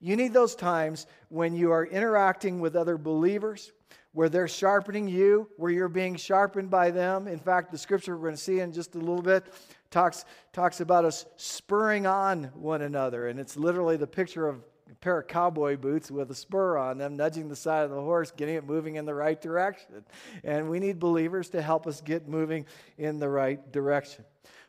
You 0.00 0.16
need 0.16 0.32
those 0.32 0.54
times 0.54 1.06
when 1.28 1.54
you 1.54 1.72
are 1.72 1.84
interacting 1.84 2.60
with 2.60 2.76
other 2.76 2.96
believers, 2.96 3.72
where 4.12 4.28
they're 4.28 4.48
sharpening 4.48 5.08
you, 5.08 5.48
where 5.56 5.70
you're 5.70 5.88
being 5.88 6.16
sharpened 6.16 6.70
by 6.70 6.90
them. 6.90 7.28
In 7.28 7.38
fact, 7.38 7.70
the 7.70 7.78
scripture 7.78 8.16
we're 8.16 8.24
going 8.24 8.34
to 8.34 8.40
see 8.40 8.60
in 8.60 8.72
just 8.72 8.94
a 8.94 8.98
little 8.98 9.22
bit 9.22 9.46
talks, 9.90 10.24
talks 10.52 10.80
about 10.80 11.04
us 11.04 11.26
spurring 11.36 12.06
on 12.06 12.44
one 12.54 12.82
another. 12.82 13.28
And 13.28 13.38
it's 13.38 13.56
literally 13.56 13.96
the 13.96 14.06
picture 14.06 14.48
of 14.48 14.62
a 14.90 14.94
pair 14.96 15.18
of 15.18 15.28
cowboy 15.28 15.76
boots 15.76 16.10
with 16.10 16.30
a 16.30 16.34
spur 16.34 16.78
on 16.78 16.98
them, 16.98 17.16
nudging 17.16 17.48
the 17.48 17.56
side 17.56 17.84
of 17.84 17.90
the 17.90 18.00
horse, 18.00 18.30
getting 18.30 18.54
it 18.54 18.64
moving 18.64 18.96
in 18.96 19.04
the 19.04 19.14
right 19.14 19.40
direction. 19.40 20.04
And 20.42 20.70
we 20.70 20.78
need 20.78 20.98
believers 20.98 21.50
to 21.50 21.60
help 21.60 21.86
us 21.86 22.00
get 22.00 22.26
moving 22.26 22.64
in 22.96 23.18
the 23.18 23.28
right 23.28 23.70
direction. 23.70 24.24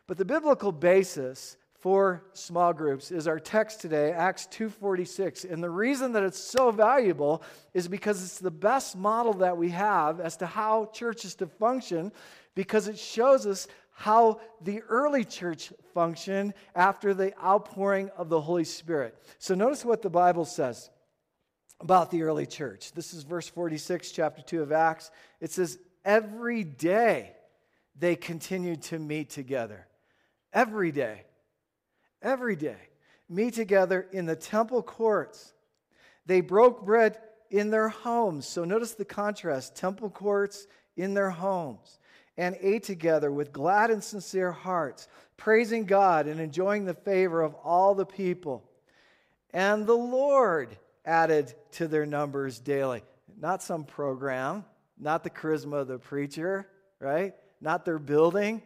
But 0.06 0.18
the 0.18 0.24
biblical 0.24 0.72
basis 0.72 1.56
for 1.80 2.22
small 2.34 2.72
groups 2.72 3.10
is 3.10 3.26
our 3.26 3.38
text 3.38 3.80
today 3.80 4.12
acts 4.12 4.46
2.46 4.52 5.50
and 5.50 5.62
the 5.62 5.70
reason 5.70 6.12
that 6.12 6.22
it's 6.22 6.38
so 6.38 6.70
valuable 6.70 7.42
is 7.74 7.88
because 7.88 8.22
it's 8.22 8.38
the 8.38 8.50
best 8.50 8.96
model 8.96 9.32
that 9.32 9.56
we 9.56 9.70
have 9.70 10.20
as 10.20 10.36
to 10.36 10.46
how 10.46 10.86
church 10.92 11.24
is 11.24 11.34
to 11.34 11.46
function 11.46 12.12
because 12.54 12.88
it 12.88 12.98
shows 12.98 13.46
us 13.46 13.66
how 14.00 14.40
the 14.62 14.80
early 14.88 15.24
church 15.24 15.72
functioned 15.92 16.54
after 16.74 17.12
the 17.12 17.38
outpouring 17.44 18.08
of 18.16 18.30
the 18.30 18.40
Holy 18.40 18.64
Spirit. 18.64 19.14
So 19.38 19.54
notice 19.54 19.84
what 19.84 20.00
the 20.00 20.08
Bible 20.08 20.46
says 20.46 20.88
about 21.80 22.10
the 22.10 22.22
early 22.22 22.46
church. 22.46 22.92
This 22.92 23.12
is 23.12 23.24
verse 23.24 23.46
46, 23.46 24.10
chapter 24.12 24.40
2 24.40 24.62
of 24.62 24.72
Acts. 24.72 25.10
It 25.40 25.52
says, 25.52 25.78
Every 26.02 26.64
day 26.64 27.32
they 27.94 28.16
continued 28.16 28.82
to 28.84 28.98
meet 28.98 29.28
together. 29.28 29.86
Every 30.52 30.92
day. 30.92 31.24
Every 32.22 32.56
day. 32.56 32.76
Meet 33.28 33.54
together 33.54 34.06
in 34.12 34.26
the 34.26 34.36
temple 34.36 34.82
courts. 34.82 35.52
They 36.26 36.40
broke 36.40 36.84
bread 36.84 37.18
in 37.50 37.70
their 37.70 37.88
homes. 37.88 38.46
So 38.46 38.64
notice 38.64 38.94
the 38.94 39.04
contrast 39.04 39.76
temple 39.76 40.10
courts 40.10 40.66
in 40.96 41.14
their 41.14 41.30
homes 41.30 41.98
and 42.36 42.56
ate 42.60 42.84
together 42.84 43.30
with 43.30 43.52
glad 43.52 43.90
and 43.90 44.02
sincere 44.02 44.52
hearts, 44.52 45.08
praising 45.36 45.84
God 45.84 46.26
and 46.26 46.40
enjoying 46.40 46.84
the 46.84 46.94
favor 46.94 47.42
of 47.42 47.54
all 47.54 47.94
the 47.94 48.06
people. 48.06 48.64
And 49.52 49.86
the 49.86 49.94
Lord 49.94 50.76
added 51.04 51.54
to 51.72 51.88
their 51.88 52.06
numbers 52.06 52.58
daily. 52.58 53.02
Not 53.38 53.62
some 53.62 53.84
program, 53.84 54.64
not 54.98 55.24
the 55.24 55.30
charisma 55.30 55.80
of 55.80 55.88
the 55.88 55.98
preacher, 55.98 56.68
right? 56.98 57.34
Not 57.60 57.84
their 57.84 57.98
building, 57.98 58.62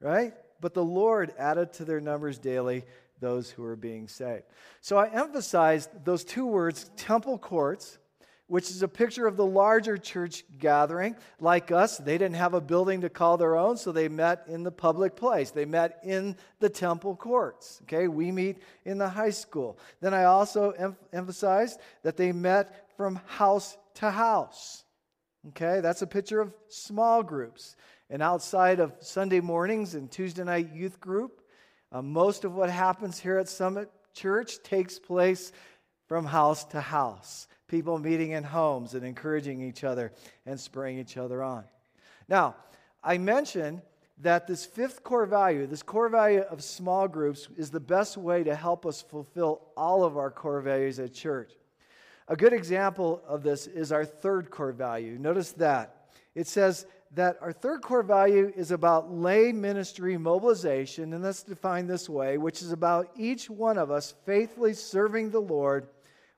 right? 0.00 0.34
But 0.60 0.74
the 0.74 0.84
Lord 0.84 1.32
added 1.38 1.72
to 1.74 1.84
their 1.84 2.00
numbers 2.00 2.38
daily 2.38 2.84
those 3.20 3.50
who 3.50 3.64
are 3.64 3.76
being 3.76 4.08
saved. 4.08 4.44
So 4.80 4.96
I 4.96 5.08
emphasized 5.08 5.90
those 6.04 6.24
two 6.24 6.46
words, 6.46 6.90
temple 6.96 7.38
courts 7.38 7.98
which 8.48 8.70
is 8.70 8.82
a 8.82 8.88
picture 8.88 9.26
of 9.26 9.36
the 9.36 9.46
larger 9.46 9.96
church 9.96 10.42
gathering. 10.58 11.14
Like 11.38 11.70
us, 11.70 11.98
they 11.98 12.16
didn't 12.16 12.36
have 12.36 12.54
a 12.54 12.60
building 12.60 13.02
to 13.02 13.10
call 13.10 13.36
their 13.36 13.56
own, 13.56 13.76
so 13.76 13.92
they 13.92 14.08
met 14.08 14.44
in 14.48 14.62
the 14.62 14.72
public 14.72 15.14
place. 15.14 15.50
They 15.50 15.66
met 15.66 16.00
in 16.02 16.34
the 16.58 16.70
temple 16.70 17.14
courts. 17.14 17.80
Okay, 17.82 18.08
we 18.08 18.32
meet 18.32 18.56
in 18.84 18.98
the 18.98 19.08
high 19.08 19.30
school. 19.30 19.78
Then 20.00 20.14
I 20.14 20.24
also 20.24 20.70
em- 20.72 20.96
emphasized 21.12 21.78
that 22.02 22.16
they 22.16 22.32
met 22.32 22.88
from 22.96 23.20
house 23.26 23.76
to 23.96 24.10
house. 24.10 24.84
Okay, 25.48 25.80
that's 25.80 26.02
a 26.02 26.06
picture 26.06 26.40
of 26.40 26.52
small 26.68 27.22
groups. 27.22 27.76
And 28.10 28.22
outside 28.22 28.80
of 28.80 28.94
Sunday 29.00 29.40
mornings 29.40 29.94
and 29.94 30.10
Tuesday 30.10 30.44
night 30.44 30.72
youth 30.72 31.00
group, 31.00 31.42
uh, 31.92 32.02
most 32.02 32.44
of 32.44 32.54
what 32.54 32.70
happens 32.70 33.18
here 33.18 33.38
at 33.38 33.48
Summit 33.48 33.90
Church 34.14 34.62
takes 34.62 34.98
place 34.98 35.52
from 36.06 36.24
house 36.24 36.64
to 36.66 36.80
house 36.80 37.46
people 37.68 37.98
meeting 37.98 38.32
in 38.32 38.42
homes 38.42 38.94
and 38.94 39.04
encouraging 39.04 39.62
each 39.62 39.84
other 39.84 40.10
and 40.46 40.58
spurring 40.58 40.98
each 40.98 41.16
other 41.16 41.42
on. 41.42 41.64
Now, 42.28 42.56
I 43.04 43.18
mentioned 43.18 43.82
that 44.20 44.46
this 44.46 44.66
fifth 44.66 45.04
core 45.04 45.26
value, 45.26 45.66
this 45.66 45.82
core 45.82 46.08
value 46.08 46.40
of 46.40 46.64
small 46.64 47.06
groups, 47.06 47.48
is 47.56 47.70
the 47.70 47.78
best 47.78 48.16
way 48.16 48.42
to 48.42 48.54
help 48.54 48.84
us 48.84 49.02
fulfill 49.02 49.60
all 49.76 50.02
of 50.02 50.16
our 50.16 50.30
core 50.30 50.60
values 50.60 50.98
at 50.98 51.14
church. 51.14 51.52
A 52.26 52.36
good 52.36 52.52
example 52.52 53.22
of 53.26 53.42
this 53.42 53.66
is 53.66 53.92
our 53.92 54.04
third 54.04 54.50
core 54.50 54.72
value. 54.72 55.18
Notice 55.18 55.52
that. 55.52 56.08
It 56.34 56.46
says 56.46 56.86
that 57.14 57.38
our 57.40 57.52
third 57.52 57.82
core 57.82 58.02
value 58.02 58.52
is 58.54 58.70
about 58.70 59.12
lay 59.12 59.52
ministry 59.52 60.18
mobilization, 60.18 61.14
and 61.14 61.24
that's 61.24 61.42
defined 61.42 61.88
this 61.88 62.08
way, 62.08 62.38
which 62.38 62.60
is 62.60 62.72
about 62.72 63.10
each 63.16 63.48
one 63.48 63.78
of 63.78 63.90
us 63.90 64.14
faithfully 64.26 64.74
serving 64.74 65.30
the 65.30 65.40
Lord 65.40 65.88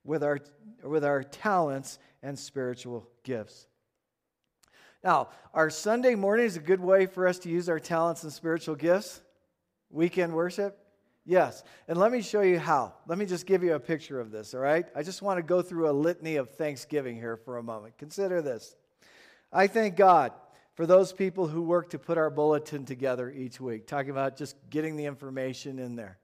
with 0.04 0.22
our 0.22 0.38
with 0.82 1.04
our 1.04 1.22
talents 1.22 1.98
and 2.22 2.38
spiritual 2.38 3.08
gifts. 3.24 3.66
Now, 5.02 5.28
our 5.54 5.70
Sunday 5.70 6.14
morning 6.14 6.46
is 6.46 6.56
a 6.56 6.60
good 6.60 6.80
way 6.80 7.06
for 7.06 7.26
us 7.26 7.38
to 7.40 7.48
use 7.48 7.68
our 7.68 7.80
talents 7.80 8.22
and 8.22 8.32
spiritual 8.32 8.74
gifts. 8.74 9.22
Weekend 9.90 10.32
worship? 10.32 10.78
Yes. 11.24 11.64
And 11.88 11.98
let 11.98 12.12
me 12.12 12.22
show 12.22 12.42
you 12.42 12.58
how. 12.58 12.94
Let 13.06 13.18
me 13.18 13.26
just 13.26 13.46
give 13.46 13.62
you 13.62 13.74
a 13.74 13.80
picture 13.80 14.20
of 14.20 14.30
this, 14.30 14.54
all 14.54 14.60
right? 14.60 14.86
I 14.94 15.02
just 15.02 15.22
want 15.22 15.38
to 15.38 15.42
go 15.42 15.62
through 15.62 15.88
a 15.88 15.92
litany 15.92 16.36
of 16.36 16.50
thanksgiving 16.50 17.16
here 17.16 17.36
for 17.36 17.58
a 17.58 17.62
moment. 17.62 17.96
Consider 17.98 18.42
this. 18.42 18.76
I 19.52 19.66
thank 19.66 19.96
God 19.96 20.32
for 20.80 20.86
those 20.86 21.12
people 21.12 21.46
who 21.46 21.60
work 21.60 21.90
to 21.90 21.98
put 21.98 22.16
our 22.16 22.30
bulletin 22.30 22.86
together 22.86 23.30
each 23.30 23.60
week, 23.60 23.86
talking 23.86 24.08
about 24.08 24.34
just 24.34 24.56
getting 24.70 24.96
the 24.96 25.04
information 25.04 25.78
in 25.78 25.94
there. 25.94 26.16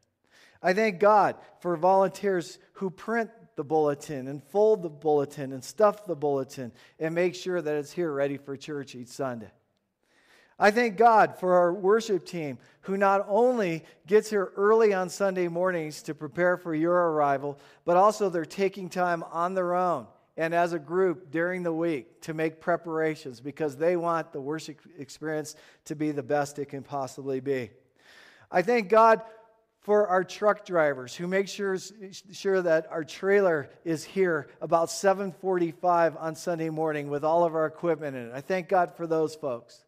I 0.62 0.72
thank 0.72 0.98
God 0.98 1.36
for 1.60 1.76
volunteers 1.76 2.58
who 2.72 2.88
print 2.88 3.28
the 3.56 3.64
bulletin 3.64 4.28
and 4.28 4.42
fold 4.42 4.80
the 4.80 4.88
bulletin 4.88 5.52
and 5.52 5.62
stuff 5.62 6.06
the 6.06 6.16
bulletin 6.16 6.72
and 6.98 7.14
make 7.14 7.34
sure 7.34 7.60
that 7.60 7.76
it's 7.76 7.92
here 7.92 8.10
ready 8.10 8.38
for 8.38 8.56
church 8.56 8.94
each 8.94 9.08
Sunday. 9.08 9.50
I 10.58 10.70
thank 10.70 10.96
God 10.96 11.38
for 11.38 11.56
our 11.56 11.75
worship 11.75 12.25
team 12.25 12.56
who 12.80 12.96
not 12.96 13.26
only 13.28 13.84
gets 14.06 14.30
here 14.30 14.52
early 14.56 14.94
on 14.94 15.10
Sunday 15.10 15.48
mornings 15.48 16.00
to 16.04 16.14
prepare 16.14 16.56
for 16.56 16.75
your 16.75 17.10
arrival, 17.10 17.58
but 17.84 17.98
also 17.98 18.30
they're 18.30 18.46
taking 18.46 18.88
time 18.88 19.22
on 19.30 19.52
their 19.52 19.75
own 19.75 20.06
and 20.37 20.55
as 20.55 20.73
a 20.73 20.78
group 20.78 21.31
during 21.31 21.62
the 21.62 21.73
week 21.73 22.21
to 22.23 22.35
make 22.35 22.61
preparations 22.61 23.40
because 23.40 23.76
they 23.76 23.97
want 23.97 24.33
the 24.33 24.40
worship 24.40 24.81
experience 24.99 25.55
to 25.85 25.97
be 25.97 26.11
the 26.11 26.23
best 26.23 26.59
it 26.59 26.66
can 26.66 26.83
possibly 26.83 27.40
be. 27.40 27.71
I 28.50 28.62
thank 28.62 28.88
God 28.88 29.23
for 29.81 30.09
our 30.09 30.25
truck 30.25 30.66
drivers 30.66 31.14
who 31.14 31.26
make 31.26 31.49
sure, 31.49 31.78
sure 32.33 32.61
that 32.61 32.88
our 32.90 33.05
trailer 33.05 33.71
is 33.85 34.05
here 34.05 34.49
about 34.61 34.88
7.45 34.88 36.21
on 36.21 36.35
sunday 36.35 36.71
morning 36.71 37.09
with 37.09 37.25
all 37.25 37.45
of 37.45 37.55
our 37.55 37.66
equipment 37.66 38.16
in 38.16 38.28
it. 38.28 38.33
I 38.35 38.40
thank 38.40 38.69
god 38.69 38.95
for 38.97 39.07
those 39.07 39.35
folks. 39.35 39.85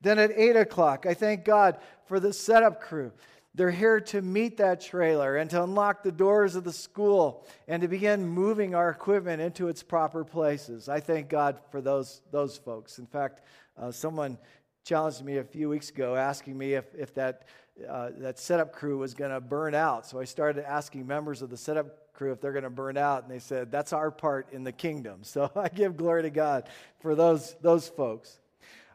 Then 0.00 0.18
at 0.18 0.32
8 0.32 0.56
o'clock 0.56 1.06
i 1.06 1.14
thank 1.14 1.44
god 1.44 1.78
for 2.06 2.20
the 2.20 2.32
setup 2.32 2.80
crew 2.80 3.12
they're 3.56 3.70
here 3.70 4.00
to 4.00 4.22
meet 4.22 4.58
that 4.58 4.80
trailer 4.80 5.36
and 5.36 5.50
to 5.50 5.62
unlock 5.62 6.02
the 6.02 6.12
doors 6.12 6.54
of 6.54 6.62
the 6.62 6.72
school 6.72 7.44
and 7.66 7.82
to 7.82 7.88
begin 7.88 8.26
moving 8.26 8.74
our 8.74 8.90
equipment 8.90 9.42
into 9.42 9.68
its 9.68 9.82
proper 9.82 10.24
places 10.24 10.88
i 10.88 11.00
thank 11.00 11.28
god 11.28 11.58
for 11.70 11.80
those, 11.80 12.22
those 12.30 12.56
folks 12.56 12.98
in 12.98 13.06
fact 13.06 13.42
uh, 13.78 13.90
someone 13.90 14.38
challenged 14.84 15.24
me 15.24 15.38
a 15.38 15.44
few 15.44 15.68
weeks 15.68 15.90
ago 15.90 16.14
asking 16.14 16.56
me 16.56 16.74
if, 16.74 16.84
if 16.94 17.12
that 17.14 17.46
uh, 17.88 18.10
that 18.18 18.38
setup 18.38 18.72
crew 18.72 18.96
was 18.98 19.14
going 19.14 19.30
to 19.30 19.40
burn 19.40 19.74
out. 19.74 20.06
So 20.06 20.18
I 20.18 20.24
started 20.24 20.64
asking 20.64 21.06
members 21.06 21.42
of 21.42 21.50
the 21.50 21.56
setup 21.56 22.12
crew 22.14 22.32
if 22.32 22.40
they're 22.40 22.52
going 22.52 22.64
to 22.64 22.70
burn 22.70 22.96
out, 22.96 23.22
and 23.22 23.30
they 23.30 23.38
said, 23.38 23.70
That's 23.70 23.92
our 23.92 24.10
part 24.10 24.48
in 24.52 24.64
the 24.64 24.72
kingdom. 24.72 25.20
So 25.24 25.50
I 25.54 25.68
give 25.68 25.96
glory 25.96 26.22
to 26.22 26.30
God 26.30 26.68
for 27.00 27.14
those, 27.14 27.54
those 27.60 27.88
folks. 27.88 28.38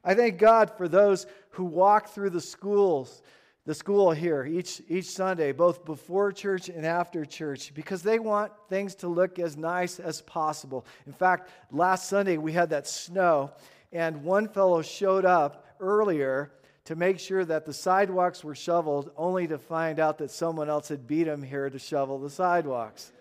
I 0.04 0.16
thank 0.16 0.40
God 0.40 0.72
for 0.78 0.88
those 0.88 1.28
who 1.52 1.64
walk 1.64 2.10
through 2.10 2.32
the 2.32 2.42
schools, 2.42 3.22
the 3.66 3.76
school 3.76 4.12
here 4.12 4.44
each, 4.44 4.82
each 4.90 5.06
Sunday, 5.06 5.52
both 5.52 5.86
before 5.86 6.32
church 6.32 6.70
and 6.70 6.86
after 6.86 7.26
church, 7.26 7.74
because 7.74 8.02
they 8.02 8.18
want 8.18 8.52
things 8.70 8.96
to 8.96 9.08
look 9.08 9.38
as 9.38 9.56
nice 9.56 10.00
as 10.00 10.22
possible. 10.22 10.86
In 11.06 11.14
fact, 11.14 11.50
last 11.72 12.10
Sunday 12.10 12.38
we 12.38 12.54
had 12.54 12.72
that 12.72 12.88
snow, 12.88 13.52
and 13.92 14.24
one 14.24 14.48
fellow 14.48 14.82
showed 14.82 15.26
up 15.26 15.66
earlier 15.80 16.52
to 16.86 16.96
make 16.96 17.20
sure 17.20 17.46
that 17.46 17.66
the 17.66 17.74
sidewalks 17.74 18.44
were 18.44 18.56
shoveled, 18.56 19.12
only 19.16 19.48
to 19.48 19.60
find 19.60 20.00
out 20.00 20.18
that 20.18 20.32
someone 20.32 20.70
else 20.70 20.88
had 20.88 21.06
beat 21.06 21.28
him 21.28 21.44
here 21.44 21.70
to 21.70 21.78
shovel 21.78 22.18
the 22.18 22.30
sidewalks. 22.30 23.12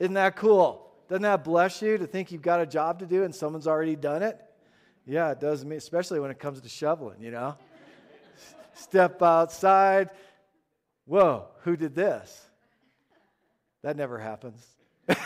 Isn't 0.00 0.14
that 0.14 0.34
cool? 0.34 0.90
Doesn't 1.08 1.22
that 1.22 1.44
bless 1.44 1.80
you 1.80 1.96
to 1.98 2.06
think 2.06 2.32
you've 2.32 2.42
got 2.42 2.60
a 2.60 2.66
job 2.66 2.98
to 2.98 3.06
do 3.06 3.22
and 3.22 3.32
someone's 3.32 3.68
already 3.68 3.94
done 3.94 4.24
it? 4.24 4.40
Yeah, 5.06 5.30
it 5.30 5.38
does 5.38 5.64
me, 5.64 5.76
especially 5.76 6.18
when 6.18 6.30
it 6.30 6.38
comes 6.40 6.60
to 6.60 6.68
shoveling, 6.68 7.22
you 7.22 7.30
know? 7.30 7.56
Step 8.74 9.22
outside. 9.22 10.10
Whoa, 11.06 11.46
who 11.62 11.76
did 11.76 11.94
this? 11.94 12.40
That 13.82 13.96
never 13.96 14.18
happens. 14.18 14.66
uh, 15.08 15.16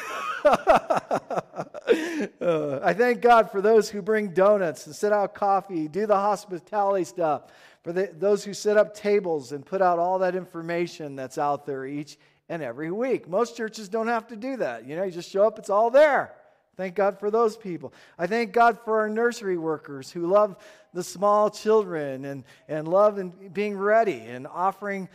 I 2.83 2.93
thank 2.93 3.21
God 3.21 3.51
for 3.51 3.61
those 3.61 3.89
who 3.89 4.03
bring 4.03 4.35
donuts 4.35 4.87
and 4.87 4.95
set 4.95 5.13
out 5.13 5.35
coffee, 5.35 5.89
do 5.89 6.07
the 6.07 6.17
hospitality 6.17 7.05
stuff, 7.05 7.53
for 7.83 7.93
the, 7.93 8.11
those 8.13 8.45
who 8.45 8.53
set 8.53 8.77
up 8.77 8.95
tables 8.95 9.53
and 9.53 9.65
put 9.65 9.81
out 9.81 9.99
all 9.99 10.19
that 10.19 10.35
information 10.35 11.17
that's 11.17 11.39
out 11.39 11.67
there 11.67 11.87
each 11.87 12.19
and 12.49 12.63
every 12.63 12.91
week. 12.91 13.29
Most 13.29 13.57
churches 13.57 13.89
don't 13.89 14.09
have 14.09 14.27
to 14.29 14.37
do 14.37 14.57
that. 14.57 14.87
You 14.87 14.97
know, 14.97 15.05
you 15.05 15.13
just 15.13 15.31
show 15.31 15.47
up, 15.47 15.59
it's 15.59 15.71
all 15.71 15.91
there. 15.91 16.35
Thank 16.79 16.95
God 16.95 17.19
for 17.19 17.29
those 17.29 17.57
people. 17.57 17.93
I 18.17 18.29
thank 18.29 18.53
God 18.53 18.79
for 18.85 19.01
our 19.01 19.09
nursery 19.09 19.59
workers 19.59 20.13
who 20.13 20.29
love 20.29 20.57
the 20.95 21.03
small 21.03 21.51
children 21.51 22.25
and, 22.25 22.45
and 22.69 22.87
love 22.87 23.19
and 23.19 23.53
being 23.53 23.77
ready 23.77 24.21
and 24.21 24.47
offering 24.47 25.09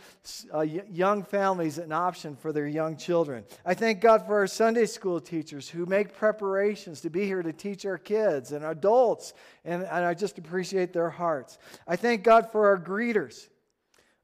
uh, 0.52 0.60
young 0.60 1.22
families 1.22 1.78
an 1.78 1.90
option 1.90 2.36
for 2.36 2.52
their 2.52 2.66
young 2.66 2.98
children. 2.98 3.44
I 3.64 3.72
thank 3.72 4.02
God 4.02 4.26
for 4.26 4.34
our 4.34 4.46
Sunday 4.46 4.84
school 4.84 5.18
teachers 5.20 5.66
who 5.66 5.86
make 5.86 6.14
preparations 6.14 7.00
to 7.00 7.08
be 7.08 7.24
here 7.24 7.42
to 7.42 7.52
teach 7.54 7.86
our 7.86 7.96
kids 7.96 8.52
and 8.52 8.62
adults, 8.62 9.32
and, 9.64 9.84
and 9.84 10.04
I 10.04 10.12
just 10.12 10.36
appreciate 10.36 10.92
their 10.92 11.08
hearts. 11.08 11.56
I 11.88 11.96
thank 11.96 12.24
God 12.24 12.52
for 12.52 12.66
our 12.66 12.78
greeters. 12.78 13.48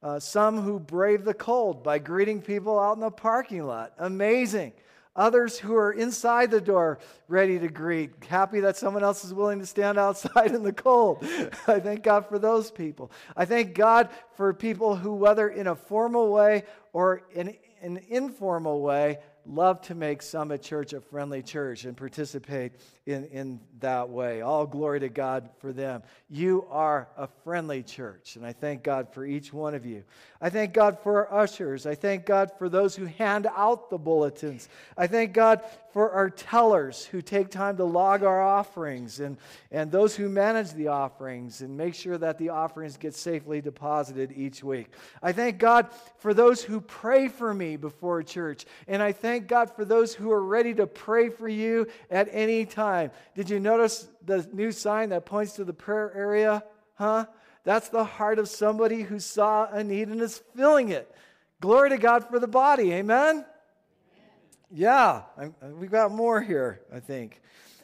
Uh, 0.03 0.19
some 0.19 0.61
who 0.61 0.79
brave 0.79 1.25
the 1.25 1.33
cold 1.33 1.83
by 1.83 1.99
greeting 1.99 2.43
people 2.43 2.79
out 2.79 2.97
in 2.97 3.01
the 3.01 3.11
parking 3.11 3.65
lot. 3.65 3.95
Amazing. 3.97 4.75
Others 5.21 5.59
who 5.59 5.77
are 5.77 5.93
inside 5.93 6.51
the 6.51 6.63
door 6.63 6.99
ready 7.29 7.59
to 7.59 7.69
greet, 7.69 8.25
happy 8.25 8.61
that 8.61 8.79
someone 8.79 9.05
else 9.05 9.23
is 9.23 9.35
willing 9.35 9.59
to 9.59 9.67
stand 9.67 9.99
outside 9.99 10.51
in 10.55 10.63
the 10.63 10.73
cold. 10.73 11.23
I 11.69 11.79
thank 11.79 12.03
God 12.03 12.27
for 12.27 12.39
those 12.39 12.71
people. 12.71 13.13
I 13.37 13.45
thank 13.45 13.75
God 13.75 14.09
for 14.33 14.55
people 14.55 14.97
who, 14.97 15.13
whether 15.13 15.51
in 15.51 15.67
a 15.67 15.77
formal 15.77 16.33
way 16.33 16.65
or 16.95 17.21
in 17.35 17.55
an 17.83 18.01
informal 18.09 18.81
way, 18.81 19.19
love 19.51 19.81
to 19.83 19.95
make 19.95 20.23
Summit 20.23 20.63
Church 20.63 20.93
a 20.93 21.01
friendly 21.01 21.43
church 21.43 21.85
and 21.85 21.97
participate 21.97 22.73
in, 23.07 23.25
in 23.27 23.61
that 23.81 24.09
way. 24.09 24.43
All 24.43 24.67
glory 24.67 25.01
to 25.01 25.09
God 25.09 25.51
for 25.59 25.73
them. 25.73 26.03
You 26.29 26.67
are 26.71 27.09
a 27.17 27.29
friendly 27.43 27.83
church, 27.83 28.37
and 28.37 28.47
I 28.47 28.53
thank 28.53 28.83
God 28.83 29.13
for 29.13 29.25
each 29.25 29.53
one 29.53 29.75
of 29.75 29.85
you. 29.85 30.05
I 30.41 30.51
thank 30.51 30.73
God 30.73 30.99
for 31.03 31.29
our 31.29 31.43
ushers. 31.43 31.85
I 31.85 31.95
thank 31.95 32.27
God 32.27 32.53
for 32.59 32.69
those 32.69 32.95
who 32.95 33.07
hand 33.07 33.49
out 33.57 33.91
the 33.91 33.99
bulletins. 33.99 34.69
I 34.97 35.07
thank 35.07 35.33
God 35.33 35.63
for 35.93 36.11
our 36.13 36.31
tellers 36.31 37.05
who 37.07 37.21
take 37.21 37.51
time 37.51 37.77
to 37.77 37.85
log 37.85 38.23
our 38.23 38.41
offerings 38.41 39.21
and, 39.21 39.37
and 39.71 39.91
those 39.91 40.15
who 40.15 40.29
manage 40.29 40.73
the 40.73 40.89
offerings 40.89 41.61
and 41.61 41.77
make 41.77 41.95
sure 41.95 42.17
that 42.17 42.39
the 42.39 42.51
offerings 42.51 42.97
get 42.97 43.15
safely 43.15 43.61
deposited 43.61 44.33
each 44.37 44.63
week. 44.63 44.89
I 45.23 45.33
thank 45.33 45.59
God 45.59 45.89
for 46.19 46.33
those 46.33 46.63
who 46.63 46.81
pray 46.81 47.29
for 47.29 47.53
me 47.53 47.77
before 47.77 48.23
church, 48.23 48.67
and 48.87 49.03
I 49.03 49.13
thank 49.13 49.49
God 49.49 49.75
for 49.75 49.85
those 49.85 50.15
who 50.15 50.31
are 50.31 50.45
ready 50.45 50.75
to 50.75 50.87
pray 50.87 51.29
for 51.29 51.49
you 51.49 51.87
at 52.11 52.29
any 52.31 52.65
time. 52.67 53.11
Did 53.35 53.51
you 53.51 53.59
notice 53.59 54.09
the 54.25 54.49
new 54.53 54.73
sign 54.73 55.09
that 55.11 55.27
points 55.27 55.55
to 55.55 55.65
the 55.65 55.73
prayer 55.73 56.13
area? 56.15 56.63
Huh? 56.95 57.27
That's 57.65 57.89
the 57.89 58.05
heart 58.05 58.39
of 58.39 58.49
somebody 58.49 59.03
who 59.03 59.19
saw 59.19 59.67
a 59.71 59.83
need 59.85 60.09
and 60.09 60.21
is 60.21 60.43
filling 60.57 60.91
it. 60.91 61.13
Glory 61.61 61.91
to 61.91 61.99
God 61.99 62.29
for 62.29 62.39
the 62.39 62.49
body. 62.49 62.93
Amen? 62.93 63.45
Yeah, 64.73 65.23
we've 65.63 65.91
got 65.91 66.13
more 66.13 66.41
here, 66.41 66.81
I 66.95 67.01
think. 67.01 67.43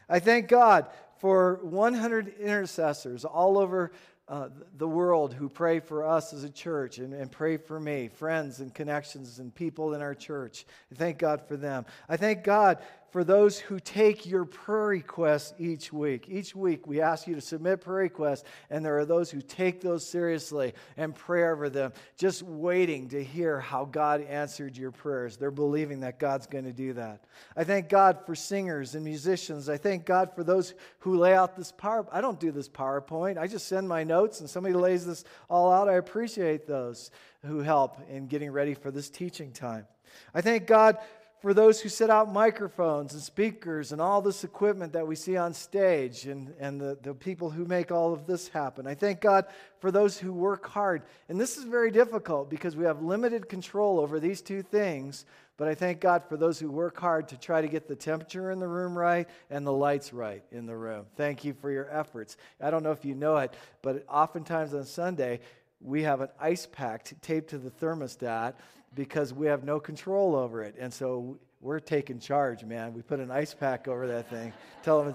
I 0.09 0.21
thank 0.21 0.47
God 0.47 0.87
for 1.19 1.59
100 1.64 2.38
intercessors 2.38 3.25
all 3.25 3.59
over 3.59 3.90
uh, 4.28 4.50
the 4.76 4.87
world 4.87 5.35
who 5.35 5.49
pray 5.49 5.81
for 5.81 6.07
us 6.07 6.33
as 6.33 6.45
a 6.45 6.50
church 6.50 6.99
and, 6.99 7.12
and 7.12 7.31
pray 7.31 7.57
for 7.57 7.81
me, 7.81 8.07
friends 8.07 8.61
and 8.61 8.73
connections 8.73 9.40
and 9.40 9.52
people 9.52 9.95
in 9.95 10.02
our 10.02 10.14
church. 10.14 10.64
I 10.93 10.95
thank 10.95 11.19
God 11.19 11.43
for 11.49 11.57
them. 11.57 11.87
I 12.09 12.16
thank 12.16 12.45
God 12.45 12.78
for 13.16 13.25
those 13.25 13.58
who 13.58 13.80
take 13.80 14.26
your 14.26 14.44
prayer 14.44 14.88
requests 14.88 15.54
each 15.58 15.90
week. 15.90 16.26
Each 16.28 16.54
week, 16.54 16.87
we 16.87 17.00
ask 17.00 17.26
you 17.26 17.35
to 17.35 17.40
submit 17.40 17.80
prayer 17.80 18.00
requests, 18.00 18.45
and 18.69 18.84
there 18.84 18.99
are 18.99 19.06
those 19.06 19.30
who 19.30 19.41
take 19.41 19.80
those 19.80 20.06
seriously 20.06 20.75
and 20.99 21.14
pray 21.14 21.49
over 21.49 21.71
them, 21.71 21.95
just 22.19 22.43
waiting 22.43 23.08
to 23.08 23.25
hear 23.25 23.58
how 23.58 23.86
God 23.86 24.21
answered 24.21 24.76
your 24.76 24.91
prayers. 24.91 25.38
They're 25.38 25.50
believing 25.50 26.00
that 26.00 26.19
God's 26.19 26.47
going 26.47 26.64
to 26.64 26.75
do 26.75 26.93
that. 26.93 27.25
I 27.56 27.64
thank 27.64 27.88
God 27.88 28.19
for 28.26 28.34
singers 28.34 28.95
and 28.95 29.02
musicians. 29.02 29.71
I 29.71 29.78
thank 29.78 30.04
God 30.04 30.34
for 30.34 30.45
those 30.45 30.75
who 30.99 31.17
lay 31.17 31.32
out 31.32 31.56
this 31.56 31.73
power. 31.73 32.06
I 32.12 32.21
don't 32.21 32.38
do 32.38 32.52
this 32.52 32.69
PowerPoint. 32.69 33.38
I 33.38 33.47
just 33.47 33.67
send 33.67 33.88
my 33.88 34.04
notes, 34.04 34.41
and 34.41 34.50
somebody 34.50 34.75
lays 34.75 35.06
this 35.06 35.25
all 35.49 35.73
out. 35.73 35.88
I 35.88 35.95
appreciate 35.95 36.67
those 36.67 37.10
who 37.47 37.60
help 37.60 37.97
in 38.10 38.26
getting 38.26 38.50
ready 38.50 38.75
for 38.75 38.91
this 38.91 39.08
teaching 39.08 39.52
time. 39.52 39.86
I 40.34 40.43
thank 40.43 40.67
God 40.67 40.99
for 41.47 41.54
those 41.54 41.80
who 41.80 41.89
set 41.89 42.11
out 42.11 42.32
microphones 42.32 43.13
and 43.13 43.23
speakers 43.23 43.93
and 43.93 44.00
all 44.00 44.21
this 44.21 44.43
equipment 44.43 44.93
that 44.95 45.06
we 45.06 45.15
see 45.15 45.37
on 45.37 45.54
stage 45.54 46.26
and, 46.26 46.52
and 46.59 46.80
the, 46.80 46.99
the 47.02 47.15
people 47.15 47.50
who 47.50 47.65
make 47.65 47.93
all 47.93 48.13
of 48.13 48.26
this 48.26 48.49
happen. 48.49 48.85
I 48.85 48.97
thank 48.97 49.21
God 49.21 49.45
for 49.78 49.93
those 49.93 50.19
who 50.19 50.32
work 50.32 50.67
hard. 50.67 51.02
And 51.28 51.41
this 51.41 51.56
is 51.56 51.63
very 51.63 51.93
difficult 51.93 52.50
because 52.50 52.75
we 52.75 52.85
have 52.85 53.00
limited 53.00 53.49
control 53.49 54.00
over 54.00 54.19
these 54.19 54.43
two 54.43 54.61
things. 54.61 55.25
But 55.56 55.69
I 55.69 55.76
thank 55.76 56.00
God 56.00 56.25
for 56.28 56.37
those 56.37 56.59
who 56.59 56.69
work 56.69 56.99
hard 56.99 57.28
to 57.28 57.39
try 57.39 57.61
to 57.61 57.69
get 57.69 57.87
the 57.87 57.95
temperature 57.95 58.50
in 58.50 58.59
the 58.59 58.67
room 58.67 58.99
right 58.99 59.28
and 59.49 59.65
the 59.65 59.73
lights 59.73 60.13
right 60.13 60.43
in 60.50 60.67
the 60.67 60.76
room. 60.76 61.06
Thank 61.15 61.45
you 61.45 61.54
for 61.54 61.71
your 61.71 61.89
efforts. 61.97 62.37
I 62.61 62.73
don't 62.73 62.82
know 62.82 62.91
if 62.91 63.04
you 63.04 63.15
know 63.15 63.37
it, 63.37 63.54
but 63.82 64.04
oftentimes 64.09 64.75
on 64.75 64.85
Sunday, 64.85 65.39
we 65.80 66.02
have 66.02 66.23
an 66.23 66.30
ice 66.41 66.67
pack 66.67 67.06
taped 67.23 67.50
to 67.50 67.59
the 67.59 67.71
thermostat 67.71 68.54
because 68.97 69.32
we 69.32 69.47
have 69.47 69.63
no 69.63 69.78
control 69.78 70.35
over 70.35 70.63
it. 70.63 70.75
And 70.80 70.93
so 70.93 71.39
we're 71.61 71.78
taking 71.78 72.19
charge, 72.19 72.65
man. 72.65 72.93
We 72.95 73.02
put 73.02 73.21
an 73.21 73.30
ice 73.30 73.54
pack 73.54 73.87
over 73.87 74.09
that 74.09 74.28
thing. 74.28 74.52
Tell 74.82 75.04
them, 75.04 75.15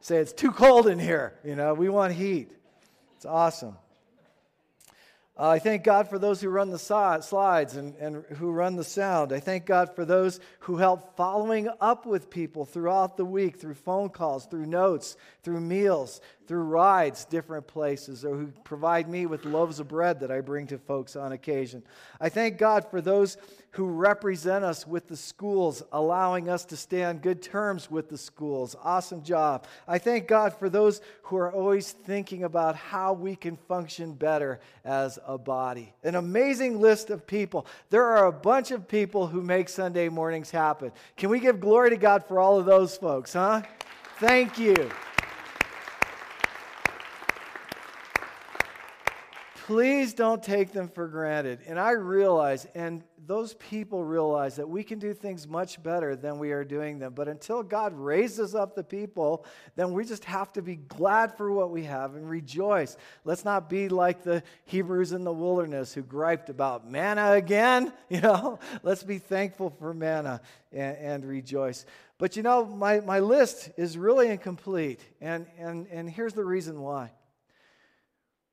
say 0.00 0.16
it's 0.16 0.32
too 0.32 0.50
cold 0.50 0.88
in 0.88 0.98
here. 0.98 1.34
You 1.44 1.54
know, 1.54 1.74
we 1.74 1.88
want 1.88 2.14
heat. 2.14 2.50
It's 3.16 3.26
awesome. 3.26 3.76
Uh, 5.38 5.50
I 5.50 5.60
thank 5.60 5.84
God 5.84 6.08
for 6.08 6.18
those 6.18 6.40
who 6.40 6.48
run 6.48 6.70
the 6.70 6.78
slides 6.80 7.76
and, 7.76 7.94
and 7.96 8.24
who 8.38 8.50
run 8.50 8.74
the 8.74 8.82
sound. 8.82 9.32
I 9.32 9.38
thank 9.38 9.66
God 9.66 9.94
for 9.94 10.04
those 10.04 10.40
who 10.60 10.78
help 10.78 11.16
following 11.16 11.68
up 11.80 12.06
with 12.06 12.28
people 12.28 12.64
throughout 12.64 13.16
the 13.16 13.24
week 13.24 13.60
through 13.60 13.74
phone 13.74 14.08
calls, 14.08 14.46
through 14.46 14.66
notes, 14.66 15.16
through 15.44 15.60
meals, 15.60 16.20
through 16.48 16.64
rides 16.64 17.24
different 17.24 17.68
places, 17.68 18.24
or 18.24 18.34
who 18.34 18.48
provide 18.64 19.08
me 19.08 19.26
with 19.26 19.44
loaves 19.44 19.78
of 19.78 19.86
bread 19.86 20.18
that 20.20 20.32
I 20.32 20.40
bring 20.40 20.66
to 20.68 20.78
folks 20.78 21.14
on 21.14 21.30
occasion. 21.30 21.84
I 22.20 22.30
thank 22.30 22.58
God 22.58 22.90
for 22.90 23.00
those 23.00 23.36
who 23.72 23.84
represent 23.86 24.64
us 24.64 24.86
with 24.86 25.08
the 25.08 25.16
schools, 25.16 25.82
allowing 25.92 26.48
us 26.48 26.64
to 26.64 26.76
stay 26.76 27.04
on 27.04 27.18
good 27.18 27.42
terms 27.42 27.90
with 27.90 28.08
the 28.08 28.18
schools. 28.18 28.74
Awesome 28.82 29.22
job. 29.22 29.66
I 29.86 29.98
thank 29.98 30.26
God 30.26 30.54
for 30.54 30.68
those 30.68 31.00
who 31.22 31.36
are 31.36 31.52
always 31.52 31.92
thinking 31.92 32.44
about 32.44 32.76
how 32.76 33.12
we 33.12 33.36
can 33.36 33.56
function 33.56 34.14
better 34.14 34.60
as 34.84 35.18
a 35.26 35.36
body. 35.36 35.92
An 36.02 36.14
amazing 36.14 36.80
list 36.80 37.10
of 37.10 37.26
people. 37.26 37.66
There 37.90 38.04
are 38.04 38.26
a 38.26 38.32
bunch 38.32 38.70
of 38.70 38.88
people 38.88 39.26
who 39.26 39.42
make 39.42 39.68
Sunday 39.68 40.08
mornings 40.08 40.50
happen. 40.50 40.92
Can 41.16 41.28
we 41.28 41.38
give 41.38 41.60
glory 41.60 41.90
to 41.90 41.96
God 41.96 42.24
for 42.26 42.40
all 42.40 42.58
of 42.58 42.66
those 42.66 42.96
folks, 42.96 43.34
huh? 43.34 43.62
Thank 44.18 44.58
you. 44.58 44.90
Please 49.68 50.14
don't 50.14 50.42
take 50.42 50.72
them 50.72 50.88
for 50.88 51.06
granted. 51.06 51.58
And 51.66 51.78
I 51.78 51.90
realize, 51.90 52.66
and 52.74 53.04
those 53.26 53.52
people 53.52 54.02
realize 54.02 54.56
that 54.56 54.66
we 54.66 54.82
can 54.82 54.98
do 54.98 55.12
things 55.12 55.46
much 55.46 55.82
better 55.82 56.16
than 56.16 56.38
we 56.38 56.52
are 56.52 56.64
doing 56.64 56.98
them. 56.98 57.12
But 57.12 57.28
until 57.28 57.62
God 57.62 57.92
raises 57.92 58.54
up 58.54 58.74
the 58.74 58.82
people, 58.82 59.44
then 59.76 59.92
we 59.92 60.06
just 60.06 60.24
have 60.24 60.54
to 60.54 60.62
be 60.62 60.76
glad 60.76 61.36
for 61.36 61.52
what 61.52 61.70
we 61.70 61.84
have 61.84 62.14
and 62.14 62.30
rejoice. 62.30 62.96
Let's 63.26 63.44
not 63.44 63.68
be 63.68 63.90
like 63.90 64.22
the 64.22 64.42
Hebrews 64.64 65.12
in 65.12 65.22
the 65.22 65.34
wilderness 65.34 65.92
who 65.92 66.00
griped 66.00 66.48
about 66.48 66.90
manna 66.90 67.32
again. 67.32 67.92
You 68.08 68.22
know, 68.22 68.58
let's 68.82 69.02
be 69.02 69.18
thankful 69.18 69.68
for 69.68 69.92
manna 69.92 70.40
and, 70.72 70.96
and 70.96 71.24
rejoice. 71.26 71.84
But 72.16 72.36
you 72.36 72.42
know, 72.42 72.64
my, 72.64 73.00
my 73.00 73.18
list 73.18 73.68
is 73.76 73.98
really 73.98 74.28
incomplete. 74.28 75.04
And, 75.20 75.44
and, 75.58 75.86
and 75.88 76.08
here's 76.08 76.32
the 76.32 76.44
reason 76.44 76.80
why 76.80 77.10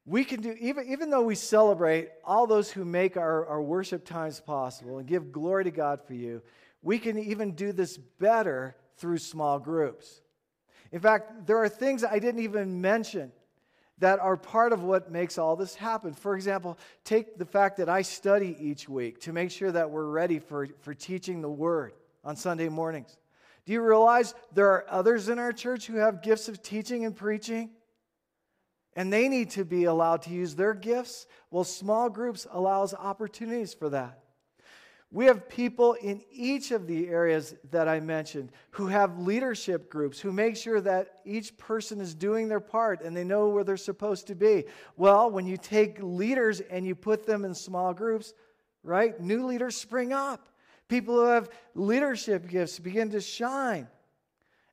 we 0.06 0.24
can 0.24 0.42
do, 0.42 0.56
even, 0.60 0.88
even 0.88 1.10
though 1.10 1.24
we 1.24 1.36
celebrate 1.36 2.10
all 2.24 2.46
those 2.46 2.72
who 2.72 2.86
make 2.86 3.18
our, 3.18 3.46
our 3.48 3.62
worship 3.62 4.06
times 4.06 4.40
possible 4.40 5.00
and 5.00 5.08
give 5.08 5.32
glory 5.32 5.64
to 5.64 5.72
God 5.72 6.00
for 6.06 6.14
you, 6.14 6.44
we 6.84 7.00
can 7.00 7.18
even 7.18 7.54
do 7.54 7.72
this 7.72 7.98
better 7.98 8.76
through 8.98 9.18
small 9.18 9.58
groups. 9.58 10.22
In 10.92 11.00
fact, 11.00 11.48
there 11.48 11.58
are 11.58 11.70
things 11.70 12.04
I 12.04 12.20
didn't 12.20 12.42
even 12.42 12.80
mention 12.82 13.32
that 13.98 14.20
are 14.20 14.38
part 14.38 14.74
of 14.74 14.84
what 14.84 15.12
makes 15.12 15.38
all 15.38 15.56
this 15.56 15.74
happen. 15.74 16.14
For 16.14 16.36
example, 16.36 16.78
take 17.04 17.38
the 17.38 17.46
fact 17.46 17.78
that 17.78 17.90
I 17.90 18.04
study 18.04 18.56
each 18.60 18.88
week 18.88 19.22
to 19.22 19.34
make 19.34 19.50
sure 19.50 19.72
that 19.72 19.90
we're 19.90 20.06
ready 20.06 20.38
for, 20.38 20.68
for 20.82 20.94
teaching 20.94 21.42
the 21.42 21.50
Word 21.50 21.94
on 22.24 22.36
Sunday 22.36 22.70
mornings. 22.70 23.18
Do 23.66 23.74
you 23.74 23.82
realize 23.82 24.36
there 24.54 24.70
are 24.70 24.86
others 24.88 25.30
in 25.30 25.40
our 25.40 25.52
church 25.52 25.88
who 25.88 25.98
have 25.98 26.22
gifts 26.22 26.48
of 26.48 26.62
teaching 26.62 27.06
and 27.06 27.16
preaching? 27.16 27.72
And 28.96 29.12
they 29.12 29.28
need 29.28 29.50
to 29.52 29.66
be 29.66 29.86
allowed 29.86 30.22
to 30.24 30.30
use 30.30 30.56
their 30.56 30.74
gifts. 30.74 31.28
Well, 31.52 31.64
small 31.64 32.10
groups 32.10 32.48
allows 32.52 32.94
opportunities 32.94 33.74
for 33.74 33.90
that. 33.90 34.20
We 35.12 35.26
have 35.26 35.48
people 35.48 35.94
in 35.94 36.22
each 36.32 36.72
of 36.72 36.88
the 36.88 37.08
areas 37.08 37.56
that 37.72 37.88
I 37.88 38.00
mentioned 38.00 38.52
who 38.72 38.88
have 38.88 39.20
leadership 39.20 39.90
groups 39.90 40.20
who 40.20 40.34
make 40.34 40.58
sure 40.58 40.82
that 40.82 41.22
each 41.24 41.58
person 41.58 42.02
is 42.02 42.14
doing 42.14 42.48
their 42.48 42.60
part 42.60 43.02
and 43.02 43.16
they 43.16 43.24
know 43.24 43.48
where 43.48 43.64
they're 43.64 43.78
supposed 43.78 44.28
to 44.28 44.36
be. 44.36 44.66
Well, 44.98 45.30
when 45.30 45.46
you 45.46 45.58
take 45.58 46.00
leaders 46.02 46.60
and 46.60 46.86
you 46.86 46.96
put 46.96 47.26
them 47.26 47.46
in 47.46 47.54
small 47.54 47.94
groups, 47.94 48.34
right, 48.84 49.18
new 49.22 49.46
leaders 49.46 49.78
spring 49.78 50.12
up. 50.12 50.50
People 50.88 51.16
who 51.16 51.28
have 51.28 51.50
leadership 51.76 52.50
gifts 52.50 52.78
begin 52.80 53.10
to 53.12 53.22
shine. 53.22 53.88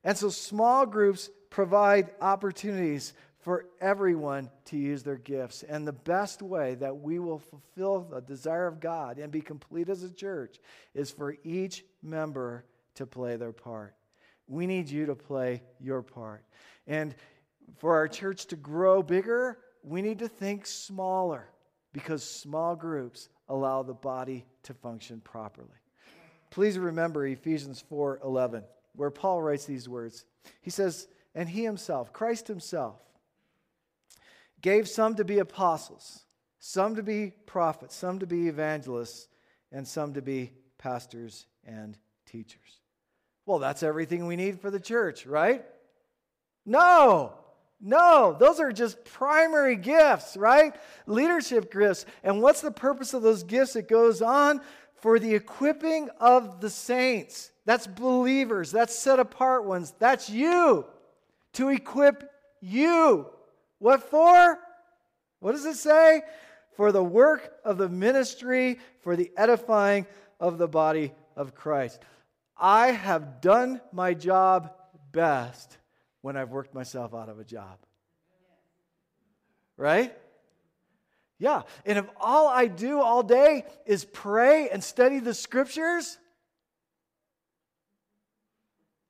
And 0.03 0.17
so 0.17 0.29
small 0.29 0.85
groups 0.85 1.29
provide 1.49 2.11
opportunities 2.19 3.13
for 3.43 3.65
everyone 3.81 4.49
to 4.65 4.77
use 4.77 5.03
their 5.03 5.17
gifts. 5.17 5.63
And 5.63 5.85
the 5.85 5.91
best 5.91 6.41
way 6.41 6.75
that 6.75 6.97
we 6.97 7.19
will 7.19 7.39
fulfill 7.39 7.99
the 7.99 8.21
desire 8.21 8.67
of 8.67 8.79
God 8.79 9.19
and 9.19 9.31
be 9.31 9.41
complete 9.41 9.89
as 9.89 10.01
a 10.01 10.09
church 10.09 10.59
is 10.93 11.11
for 11.11 11.35
each 11.43 11.83
member 12.01 12.63
to 12.95 13.05
play 13.05 13.35
their 13.35 13.51
part. 13.51 13.95
We 14.47 14.65
need 14.65 14.89
you 14.89 15.05
to 15.07 15.15
play 15.15 15.61
your 15.81 16.01
part. 16.01 16.45
And 16.87 17.15
for 17.77 17.95
our 17.95 18.07
church 18.07 18.45
to 18.47 18.55
grow 18.55 19.03
bigger, 19.03 19.57
we 19.83 20.01
need 20.01 20.19
to 20.19 20.29
think 20.29 20.65
smaller 20.65 21.49
because 21.91 22.23
small 22.23 22.77
groups 22.77 23.27
allow 23.49 23.83
the 23.83 23.93
body 23.93 24.45
to 24.63 24.73
function 24.73 25.19
properly. 25.19 25.67
Please 26.49 26.79
remember 26.79 27.25
Ephesians 27.25 27.83
4:11 27.89 28.63
where 28.95 29.11
Paul 29.11 29.41
writes 29.41 29.65
these 29.65 29.89
words. 29.89 30.25
He 30.61 30.69
says, 30.69 31.07
"And 31.35 31.49
he 31.49 31.63
himself, 31.63 32.13
Christ 32.13 32.47
himself, 32.47 33.01
gave 34.63 34.89
some 34.89 35.13
to 35.15 35.23
be 35.23 35.37
apostles, 35.37 36.25
some 36.57 36.95
to 36.95 37.03
be 37.03 37.31
prophets, 37.45 37.95
some 37.95 38.17
to 38.17 38.25
be 38.25 38.47
evangelists, 38.47 39.27
and 39.71 39.87
some 39.87 40.13
to 40.13 40.21
be 40.21 40.51
pastors 40.79 41.45
and 41.65 41.97
teachers. 42.25 42.79
Well, 43.45 43.59
that's 43.59 43.83
everything 43.83 44.25
we 44.25 44.37
need 44.37 44.59
for 44.59 44.71
the 44.71 44.79
church, 44.79 45.27
right? 45.27 45.63
No, 46.65 47.33
no, 47.81 48.35
those 48.39 48.61
are 48.61 48.71
just 48.71 49.03
primary 49.03 49.75
gifts, 49.75 50.37
right? 50.37 50.73
Leadership 51.05 51.71
gifts. 51.71 52.05
And 52.23 52.41
what's 52.41 52.61
the 52.61 52.71
purpose 52.71 53.13
of 53.13 53.21
those 53.21 53.43
gifts? 53.43 53.75
It 53.75 53.89
goes 53.89 54.21
on 54.21 54.61
for 54.95 55.19
the 55.19 55.35
equipping 55.35 56.09
of 56.21 56.61
the 56.61 56.69
saints. 56.69 57.51
That's 57.65 57.85
believers, 57.85 58.71
that's 58.71 58.97
set 58.97 59.19
apart 59.19 59.65
ones. 59.65 59.93
That's 59.99 60.29
you 60.29 60.85
to 61.53 61.67
equip 61.67 62.31
you 62.61 63.29
what 63.83 64.09
for? 64.09 64.57
What 65.41 65.51
does 65.51 65.65
it 65.65 65.75
say? 65.75 66.21
For 66.77 66.93
the 66.93 67.03
work 67.03 67.51
of 67.65 67.77
the 67.77 67.89
ministry, 67.89 68.79
for 69.01 69.17
the 69.17 69.29
edifying 69.35 70.07
of 70.39 70.57
the 70.57 70.69
body 70.69 71.11
of 71.35 71.53
Christ. 71.53 71.99
I 72.57 72.91
have 72.91 73.41
done 73.41 73.81
my 73.91 74.13
job 74.13 74.71
best 75.11 75.77
when 76.21 76.37
I've 76.37 76.49
worked 76.49 76.73
myself 76.73 77.13
out 77.13 77.27
of 77.27 77.39
a 77.39 77.43
job. 77.43 77.77
Right? 79.75 80.17
Yeah. 81.37 81.63
And 81.85 81.99
if 81.99 82.05
all 82.21 82.47
I 82.47 82.67
do 82.67 83.01
all 83.01 83.21
day 83.21 83.65
is 83.85 84.05
pray 84.05 84.69
and 84.69 84.81
study 84.81 85.19
the 85.19 85.33
scriptures 85.33 86.17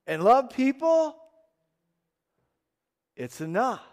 and 0.07 0.23
love 0.23 0.49
people, 0.49 1.15
it's 3.15 3.39
enough 3.39 3.92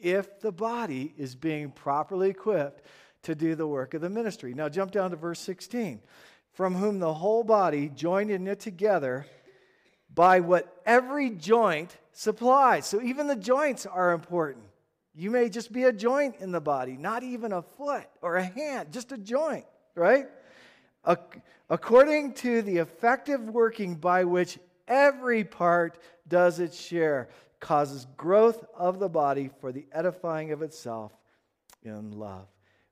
if 0.00 0.40
the 0.40 0.52
body 0.52 1.14
is 1.16 1.34
being 1.34 1.70
properly 1.70 2.30
equipped 2.30 2.82
to 3.22 3.34
do 3.34 3.54
the 3.54 3.66
work 3.66 3.94
of 3.94 4.00
the 4.00 4.10
ministry. 4.10 4.54
Now, 4.54 4.68
jump 4.68 4.92
down 4.92 5.10
to 5.10 5.16
verse 5.16 5.40
16. 5.40 6.00
From 6.52 6.74
whom 6.74 6.98
the 6.98 7.14
whole 7.14 7.44
body, 7.44 7.90
joined 7.94 8.30
and 8.30 8.44
knit 8.44 8.60
together 8.60 9.26
by 10.12 10.40
what 10.40 10.80
every 10.84 11.30
joint 11.30 11.96
supplies. 12.12 12.86
So, 12.86 13.00
even 13.00 13.26
the 13.26 13.36
joints 13.36 13.86
are 13.86 14.12
important. 14.12 14.64
You 15.14 15.30
may 15.30 15.48
just 15.48 15.72
be 15.72 15.84
a 15.84 15.92
joint 15.92 16.36
in 16.40 16.52
the 16.52 16.60
body, 16.60 16.96
not 16.96 17.22
even 17.22 17.52
a 17.52 17.62
foot 17.62 18.06
or 18.22 18.36
a 18.36 18.44
hand, 18.44 18.92
just 18.92 19.12
a 19.12 19.18
joint, 19.18 19.64
right? 19.94 20.26
According 21.68 22.34
to 22.34 22.62
the 22.62 22.78
effective 22.78 23.40
working 23.42 23.96
by 23.96 24.24
which 24.24 24.58
every 24.86 25.44
part 25.44 25.98
does 26.28 26.60
its 26.60 26.80
share 26.80 27.28
causes 27.60 28.06
growth 28.16 28.64
of 28.74 28.98
the 28.98 29.08
body 29.08 29.50
for 29.60 29.70
the 29.70 29.86
edifying 29.92 30.50
of 30.50 30.62
itself 30.62 31.12
in 31.82 32.12
love. 32.12 32.46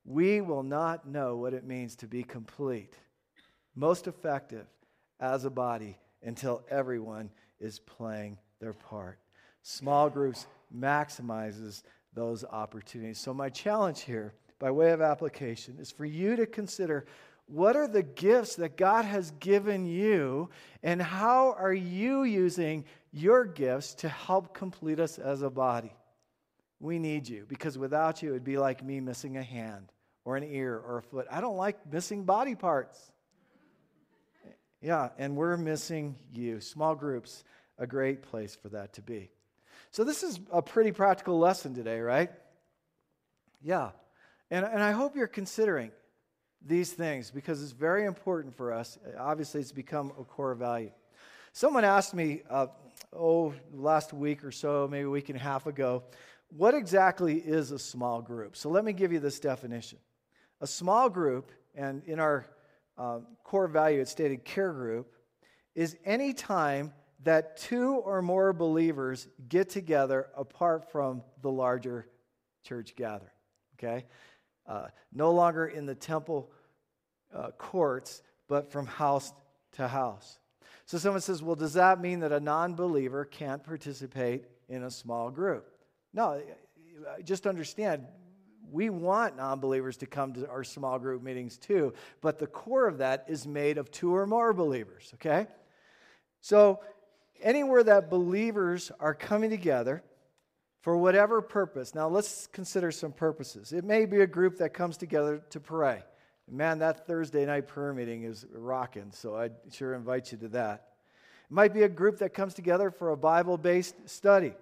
We 0.05 0.41
will 0.41 0.63
not 0.63 1.09
know 1.09 1.37
what 1.37 1.55
it 1.55 1.65
means 1.65 1.97
to 1.97 2.07
be 2.07 2.23
complete, 2.23 2.95
most 3.75 4.07
effective 4.07 4.67
as 5.21 5.45
a 5.45 5.51
body 5.51 5.99
until 6.23 6.63
everyone 6.71 7.31
is 7.61 7.79
playing 7.79 8.39
their 8.61 8.73
part. 8.73 9.19
Small 9.63 10.09
groups 10.09 10.47
maximizes 10.75 11.83
those 12.15 12.45
opportunities. 12.45 13.19
So 13.19 13.35
my 13.35 13.49
challenge 13.49 14.03
here 14.03 14.33
by 14.59 14.71
way 14.71 14.91
of 14.91 15.01
application 15.01 15.77
is 15.79 15.91
for 15.91 16.05
you 16.05 16.37
to 16.37 16.47
consider 16.47 17.07
what 17.49 17.77
are 17.77 17.89
the 17.89 18.03
gifts 18.03 18.57
that 18.57 18.77
God 18.77 19.05
has 19.05 19.31
given 19.41 19.87
you, 19.87 20.51
and 20.83 21.01
how 21.01 21.55
are 21.59 21.73
you 21.73 22.23
using 22.25 22.85
your 23.11 23.45
gifts 23.45 23.95
to 23.95 24.09
help 24.09 24.55
complete 24.55 25.01
us 25.01 25.19
as 25.19 25.43
a 25.43 25.51
body? 25.51 25.93
We 26.81 26.99
need 26.99 27.29
you 27.29 27.47
because 27.49 27.77
without 27.77 28.23
you, 28.23 28.31
it'd 28.31 28.45
be 28.45 28.59
like 28.59 28.85
me 28.85 29.01
missing 29.01 29.37
a 29.37 29.43
hand 29.43 29.91
or 30.25 30.37
an 30.37 30.45
ear 30.45 30.77
or 30.77 30.99
a 30.99 31.03
foot. 31.03 31.27
I 31.31 31.41
don't 31.41 31.57
like 31.57 31.91
missing 31.91 32.25
body 32.25 32.55
parts. 32.55 33.01
Yeah, 34.81 35.09
and 35.19 35.37
we're 35.37 35.57
missing 35.57 36.17
you. 36.33 36.61
Small 36.61 36.95
groups, 36.95 37.43
a 37.79 37.87
great 37.87 38.23
place 38.23 38.55
for 38.55 38.69
that 38.69 38.93
to 38.93 39.03
be. 39.03 39.31
So, 39.91 40.05
this 40.05 40.23
is 40.23 40.39
a 40.53 40.63
pretty 40.63 40.93
practical 40.93 41.39
lesson 41.39 41.75
today, 41.75 41.99
right? 42.01 42.31
Yeah. 43.63 43.91
And, 44.51 44.65
and 44.65 44.83
I 44.83 44.93
hope 44.93 45.17
you're 45.17 45.27
considering 45.27 45.91
these 46.65 46.93
things 46.93 47.31
because 47.31 47.63
it's 47.63 47.73
very 47.73 48.05
important 48.05 48.57
for 48.57 48.73
us. 48.73 48.99
Obviously, 49.19 49.61
it's 49.61 49.73
become 49.73 50.13
a 50.19 50.25
core 50.25 50.55
value. 50.55 50.91
Someone 51.53 51.85
asked 51.85 52.15
me, 52.15 52.43
uh, 52.51 52.67
oh, 53.13 53.55
last 53.73 54.13
week 54.13 54.45
or 54.45 54.53
so, 54.53 54.87
maybe 54.91 55.05
a 55.05 55.11
week 55.11 55.29
and 55.29 55.39
a 55.39 55.43
half 55.43 55.67
ago, 55.67 56.05
what 56.57 56.75
exactly 56.75 57.37
is 57.37 57.71
a 57.71 57.79
small 57.79 58.23
group? 58.23 58.57
So 58.57 58.69
let 58.71 58.85
me 58.85 58.93
give 58.93 59.13
you 59.13 59.21
this 59.21 59.39
definition. 59.41 59.99
A 60.61 60.67
small 60.67 61.09
group, 61.09 61.53
and 61.75 62.03
in 62.05 62.19
our 62.19 62.47
uh, 62.97 63.21
core 63.45 63.69
value, 63.69 64.01
it's 64.01 64.11
stated 64.11 64.45
care 64.45 64.73
group, 64.73 65.15
is 65.75 65.97
any 66.05 66.33
time 66.33 66.93
that 67.25 67.57
two 67.57 67.95
or 67.95 68.23
more 68.23 68.53
believers 68.53 69.29
get 69.49 69.69
together 69.69 70.29
apart 70.37 70.91
from 70.91 71.23
the 71.43 71.51
larger 71.51 72.07
church 72.65 72.95
gathering. 72.97 73.31
Okay? 73.79 74.07
Uh, 74.69 74.89
no 75.13 75.33
longer 75.33 75.67
in 75.67 75.87
the 75.87 75.95
temple 75.95 76.51
uh, 77.35 77.51
courts, 77.59 78.23
but 78.49 78.71
from 78.71 78.87
house 78.87 79.33
to 79.73 79.89
house. 79.89 80.39
So 80.87 80.99
someone 80.99 81.21
says, 81.21 81.43
well, 81.43 81.57
does 81.57 81.75
that 81.75 82.01
mean 82.01 82.21
that 82.21 82.33
a 82.33 82.41
non 82.41 82.75
believer 82.75 83.25
can't 83.25 83.63
participate 83.65 84.45
in 84.69 84.85
a 84.85 84.91
small 84.91 85.31
group? 85.31 85.67
No, 86.13 86.41
just 87.25 87.47
understand, 87.47 88.07
we 88.71 88.91
want 88.91 89.37
non 89.37 89.61
believers 89.61 89.97
to 89.99 90.07
come 90.07 90.33
to 90.35 90.49
our 90.49 90.65
small 90.65 90.99
group 90.99 91.23
meetings 91.23 91.59
too, 91.59 91.93
but 92.21 92.39
the 92.39 92.47
core 92.47 92.87
of 92.87 92.99
that 92.99 93.25
is 93.29 93.47
made 93.47 93.79
of 93.79 93.91
two 93.91 94.15
or 94.15 94.27
more 94.27 94.53
believers, 94.53 95.11
okay? 95.15 95.47
So, 96.41 96.81
anywhere 97.43 97.83
that 97.85 98.11
believers 98.11 98.91
are 99.01 99.15
coming 99.15 99.51
together, 99.51 100.03
for 100.81 100.97
whatever 100.97 101.43
purpose. 101.43 101.95
Now, 101.95 102.09
let's 102.09 102.47
consider 102.49 102.91
some 102.91 103.13
purposes. 103.13 103.73
It 103.73 103.85
may 103.85 104.07
be 104.07 104.21
a 104.21 104.27
group 104.27 104.59
that 104.59 104.75
comes 104.75 104.97
together 104.97 105.43
to 105.51 105.61
pray. 105.61 106.03
Man, 106.51 106.79
that 106.79 107.07
Thursday 107.07 107.45
night 107.45 107.67
prayer 107.67 107.93
meeting 107.93 108.25
is 108.25 108.47
rocking, 108.53 109.11
so 109.13 109.37
I 109.37 109.51
sure 109.71 109.95
invite 109.95 110.33
you 110.33 110.39
to 110.39 110.49
that. 110.49 110.89
It 111.51 111.53
might 111.53 111.75
be 111.75 111.83
a 111.83 111.89
group 111.89 112.19
that 112.19 112.33
comes 112.33 112.55
together 112.55 112.91
for 112.91 113.11
a 113.11 113.17
Bible 113.17 113.59
based 113.59 114.09
study. 114.09 114.55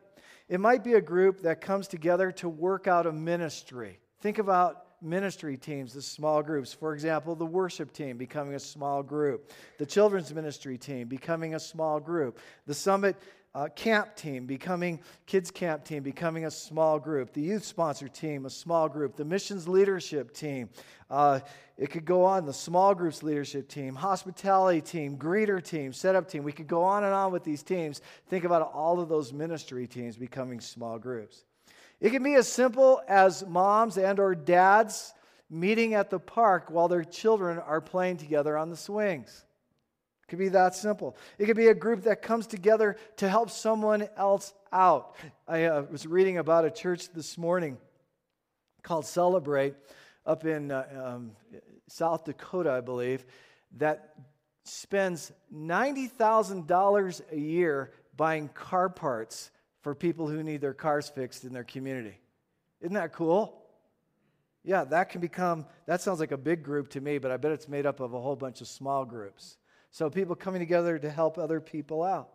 It 0.48 0.58
might 0.58 0.82
be 0.82 0.94
a 0.94 1.00
group 1.00 1.42
that 1.42 1.60
comes 1.60 1.86
together 1.86 2.32
to 2.32 2.48
work 2.48 2.86
out 2.86 3.06
a 3.06 3.12
ministry. 3.12 3.98
Think 4.20 4.38
about 4.38 4.86
ministry 5.02 5.56
teams 5.56 5.92
the 5.92 6.02
small 6.02 6.42
groups. 6.42 6.72
For 6.72 6.94
example, 6.94 7.34
the 7.34 7.46
worship 7.46 7.92
team 7.92 8.16
becoming 8.16 8.54
a 8.54 8.60
small 8.60 9.02
group, 9.02 9.52
the 9.78 9.86
children's 9.86 10.32
ministry 10.32 10.78
team 10.78 11.08
becoming 11.08 11.54
a 11.54 11.60
small 11.60 12.00
group, 12.00 12.38
the 12.66 12.74
summit 12.74 13.16
uh, 13.56 13.68
camp 13.74 14.14
team 14.14 14.46
becoming 14.46 15.00
kids 15.24 15.50
camp 15.50 15.82
team 15.82 16.02
becoming 16.02 16.44
a 16.44 16.50
small 16.50 16.98
group 16.98 17.32
the 17.32 17.40
youth 17.40 17.64
sponsor 17.64 18.06
team 18.06 18.44
a 18.44 18.50
small 18.50 18.88
group 18.88 19.16
the 19.16 19.24
missions 19.24 19.66
leadership 19.66 20.32
team 20.32 20.68
uh, 21.10 21.40
it 21.78 21.90
could 21.90 22.04
go 22.04 22.24
on 22.24 22.46
the 22.46 22.52
small 22.52 22.94
groups 22.94 23.22
leadership 23.22 23.68
team 23.68 23.94
hospitality 23.94 24.80
team 24.80 25.16
greeter 25.16 25.62
team 25.62 25.92
setup 25.92 26.28
team. 26.28 26.42
We 26.42 26.52
could 26.52 26.66
go 26.66 26.82
on 26.82 27.04
and 27.04 27.12
on 27.12 27.32
with 27.32 27.44
these 27.44 27.62
teams. 27.62 28.00
Think 28.28 28.44
about 28.44 28.70
all 28.72 29.00
of 29.00 29.08
those 29.08 29.32
ministry 29.32 29.86
teams 29.86 30.16
becoming 30.16 30.60
small 30.60 30.98
groups. 30.98 31.44
It 32.00 32.10
can 32.10 32.22
be 32.22 32.34
as 32.34 32.48
simple 32.48 33.00
as 33.08 33.44
moms 33.46 33.98
and 33.98 34.18
or 34.18 34.34
dads 34.34 35.14
meeting 35.48 35.94
at 35.94 36.10
the 36.10 36.18
park 36.18 36.70
while 36.70 36.88
their 36.88 37.04
children 37.04 37.58
are 37.58 37.80
playing 37.80 38.16
together 38.16 38.56
on 38.56 38.68
the 38.68 38.76
swings. 38.76 39.45
It 40.26 40.30
could 40.30 40.38
be 40.40 40.48
that 40.48 40.74
simple. 40.74 41.16
It 41.38 41.46
could 41.46 41.56
be 41.56 41.68
a 41.68 41.74
group 41.74 42.02
that 42.02 42.20
comes 42.20 42.48
together 42.48 42.96
to 43.18 43.28
help 43.28 43.48
someone 43.48 44.08
else 44.16 44.54
out. 44.72 45.14
I 45.46 45.66
uh, 45.66 45.82
was 45.88 46.04
reading 46.04 46.38
about 46.38 46.64
a 46.64 46.70
church 46.70 47.12
this 47.12 47.38
morning 47.38 47.78
called 48.82 49.06
Celebrate 49.06 49.74
up 50.26 50.44
in 50.44 50.72
uh, 50.72 50.84
um, 51.00 51.30
South 51.86 52.24
Dakota, 52.24 52.72
I 52.72 52.80
believe, 52.80 53.24
that 53.76 54.16
spends 54.64 55.30
$90,000 55.54 57.20
a 57.30 57.38
year 57.38 57.92
buying 58.16 58.48
car 58.48 58.88
parts 58.88 59.52
for 59.82 59.94
people 59.94 60.26
who 60.26 60.42
need 60.42 60.60
their 60.60 60.74
cars 60.74 61.08
fixed 61.08 61.44
in 61.44 61.52
their 61.52 61.62
community. 61.62 62.18
Isn't 62.80 62.94
that 62.94 63.12
cool? 63.12 63.62
Yeah, 64.64 64.82
that 64.82 65.10
can 65.10 65.20
become, 65.20 65.66
that 65.86 66.00
sounds 66.00 66.18
like 66.18 66.32
a 66.32 66.36
big 66.36 66.64
group 66.64 66.88
to 66.90 67.00
me, 67.00 67.18
but 67.18 67.30
I 67.30 67.36
bet 67.36 67.52
it's 67.52 67.68
made 67.68 67.86
up 67.86 68.00
of 68.00 68.12
a 68.12 68.20
whole 68.20 68.34
bunch 68.34 68.60
of 68.60 68.66
small 68.66 69.04
groups. 69.04 69.56
So 69.96 70.10
people 70.10 70.34
coming 70.34 70.60
together 70.60 70.98
to 70.98 71.10
help 71.10 71.38
other 71.38 71.58
people 71.58 72.02
out. 72.02 72.28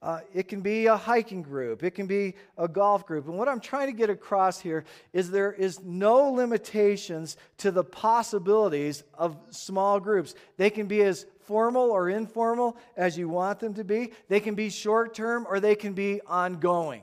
Uh, 0.00 0.20
it 0.32 0.46
can 0.46 0.60
be 0.60 0.86
a 0.86 0.96
hiking 0.96 1.42
group, 1.42 1.82
it 1.82 1.90
can 1.90 2.06
be 2.06 2.36
a 2.56 2.68
golf 2.68 3.04
group. 3.04 3.26
And 3.26 3.36
what 3.36 3.48
I'm 3.48 3.58
trying 3.58 3.88
to 3.88 3.92
get 3.92 4.10
across 4.10 4.60
here 4.60 4.84
is 5.12 5.28
there 5.28 5.52
is 5.52 5.80
no 5.82 6.30
limitations 6.30 7.36
to 7.56 7.72
the 7.72 7.82
possibilities 7.82 9.02
of 9.12 9.36
small 9.50 9.98
groups. 9.98 10.36
They 10.56 10.70
can 10.70 10.86
be 10.86 11.02
as 11.02 11.26
formal 11.40 11.90
or 11.90 12.10
informal 12.10 12.76
as 12.96 13.18
you 13.18 13.28
want 13.28 13.58
them 13.58 13.74
to 13.74 13.82
be, 13.82 14.12
they 14.28 14.38
can 14.38 14.54
be 14.54 14.70
short 14.70 15.14
term 15.14 15.48
or 15.50 15.58
they 15.58 15.74
can 15.74 15.94
be 15.94 16.20
ongoing. 16.28 17.02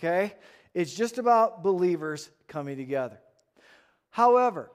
Okay? 0.00 0.34
It's 0.74 0.92
just 0.92 1.18
about 1.18 1.62
believers 1.62 2.28
coming 2.48 2.76
together. 2.76 3.20
However, 4.10 4.72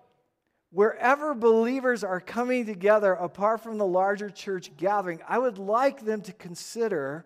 wherever 0.76 1.34
believers 1.34 2.04
are 2.04 2.20
coming 2.20 2.66
together 2.66 3.14
apart 3.14 3.64
from 3.64 3.78
the 3.78 3.86
larger 3.86 4.30
church 4.30 4.76
gathering, 4.76 5.22
I 5.26 5.40
would 5.40 5.58
like 5.58 6.04
them 6.04 6.22
to 6.24 6.34
consider 6.34 7.26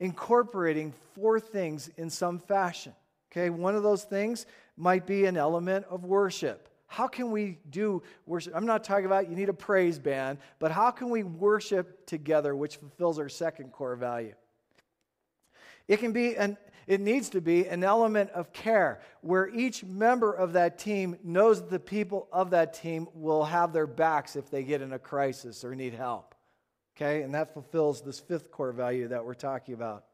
incorporating 0.00 0.92
four 1.14 1.38
things 1.38 1.88
in 1.96 2.10
some 2.10 2.40
fashion. 2.40 2.92
Okay, 3.30 3.50
one 3.50 3.76
of 3.76 3.84
those 3.84 4.02
things 4.02 4.46
might 4.76 5.06
be 5.06 5.26
an 5.26 5.36
element 5.36 5.86
of 5.88 6.04
worship. 6.04 6.68
How 6.88 7.06
can 7.06 7.30
we 7.30 7.58
do 7.70 8.02
worship? 8.26 8.52
I'm 8.56 8.66
not 8.66 8.82
talking 8.82 9.06
about 9.06 9.30
you 9.30 9.36
need 9.36 9.48
a 9.48 9.54
praise 9.54 10.00
band, 10.00 10.38
but 10.58 10.72
how 10.72 10.90
can 10.90 11.08
we 11.08 11.22
worship 11.22 12.04
together, 12.06 12.56
which 12.56 12.78
fulfills 12.78 13.20
our 13.20 13.28
second 13.28 13.70
core 13.70 13.94
value? 13.94 14.34
It 15.86 15.98
can 15.98 16.12
be 16.12 16.36
an 16.36 16.58
it 16.86 17.00
needs 17.00 17.30
to 17.30 17.40
be 17.40 17.66
an 17.66 17.84
element 17.84 18.30
of 18.30 18.52
care 18.52 19.00
where 19.20 19.48
each 19.48 19.84
member 19.84 20.32
of 20.32 20.54
that 20.54 20.78
team 20.78 21.16
knows 21.22 21.60
that 21.60 21.70
the 21.70 21.80
people 21.80 22.28
of 22.32 22.50
that 22.50 22.74
team 22.74 23.08
will 23.14 23.44
have 23.44 23.72
their 23.72 23.86
backs 23.86 24.36
if 24.36 24.50
they 24.50 24.62
get 24.62 24.82
in 24.82 24.92
a 24.92 24.98
crisis 24.98 25.64
or 25.64 25.74
need 25.74 25.94
help. 25.94 26.34
Okay? 26.96 27.22
And 27.22 27.34
that 27.34 27.54
fulfills 27.54 28.02
this 28.02 28.20
fifth 28.20 28.50
core 28.50 28.72
value 28.72 29.08
that 29.08 29.24
we're 29.24 29.34
talking 29.34 29.74
about. 29.74 30.04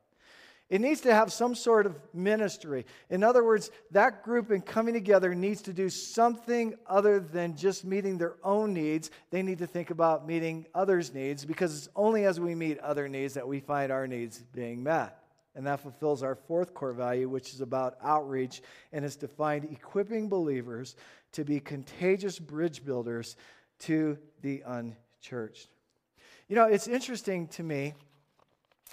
It 0.71 0.83
needs 0.83 1.01
to 1.03 1.15
have 1.15 1.33
some 1.33 1.55
sort 1.55 1.87
of 1.87 1.99
ministry. 2.13 2.85
In 3.09 3.25
other 3.25 3.43
words, 3.43 3.71
that 3.93 4.23
group 4.23 4.51
in 4.51 4.61
coming 4.61 4.93
together 4.93 5.35
needs 5.35 5.63
to 5.63 5.73
do 5.73 5.89
something 5.89 6.75
other 6.87 7.21
than 7.21 7.57
just 7.57 7.87
meeting 7.87 8.19
their 8.19 8.35
own 8.45 8.75
needs. 8.75 9.11
They 9.31 9.43
need 9.43 9.59
to 9.59 9.67
think 9.67 9.89
about 9.89 10.27
meeting 10.27 10.67
others' 10.75 11.15
needs 11.15 11.47
because 11.47 11.75
it's 11.75 11.89
only 11.97 12.27
as 12.27 12.39
we 12.39 12.55
meet 12.55 12.79
other 12.81 13.09
needs 13.09 13.33
that 13.35 13.49
we 13.49 13.61
find 13.61 13.91
our 13.91 14.07
needs 14.07 14.41
being 14.53 14.83
met. 14.83 15.18
And 15.59 15.67
that 15.67 15.81
fulfills 15.81 16.23
our 16.23 16.37
fourth 16.37 16.73
core 16.73 16.93
value, 16.93 17.29
which 17.29 17.53
is 17.53 17.61
about 17.61 17.97
outreach 18.01 18.63
and 18.93 19.05
is 19.05 19.17
defined 19.17 19.65
equipping 19.65 20.29
believers 20.29 20.95
to 21.33 21.43
be 21.43 21.59
contagious 21.59 22.39
bridge 22.39 22.85
builders 22.85 23.35
to 23.81 24.17
the 24.41 24.63
unchurched. 24.65 25.67
You 26.47 26.55
know, 26.55 26.67
it's 26.67 26.87
interesting 26.87 27.49
to 27.49 27.65
me 27.65 27.95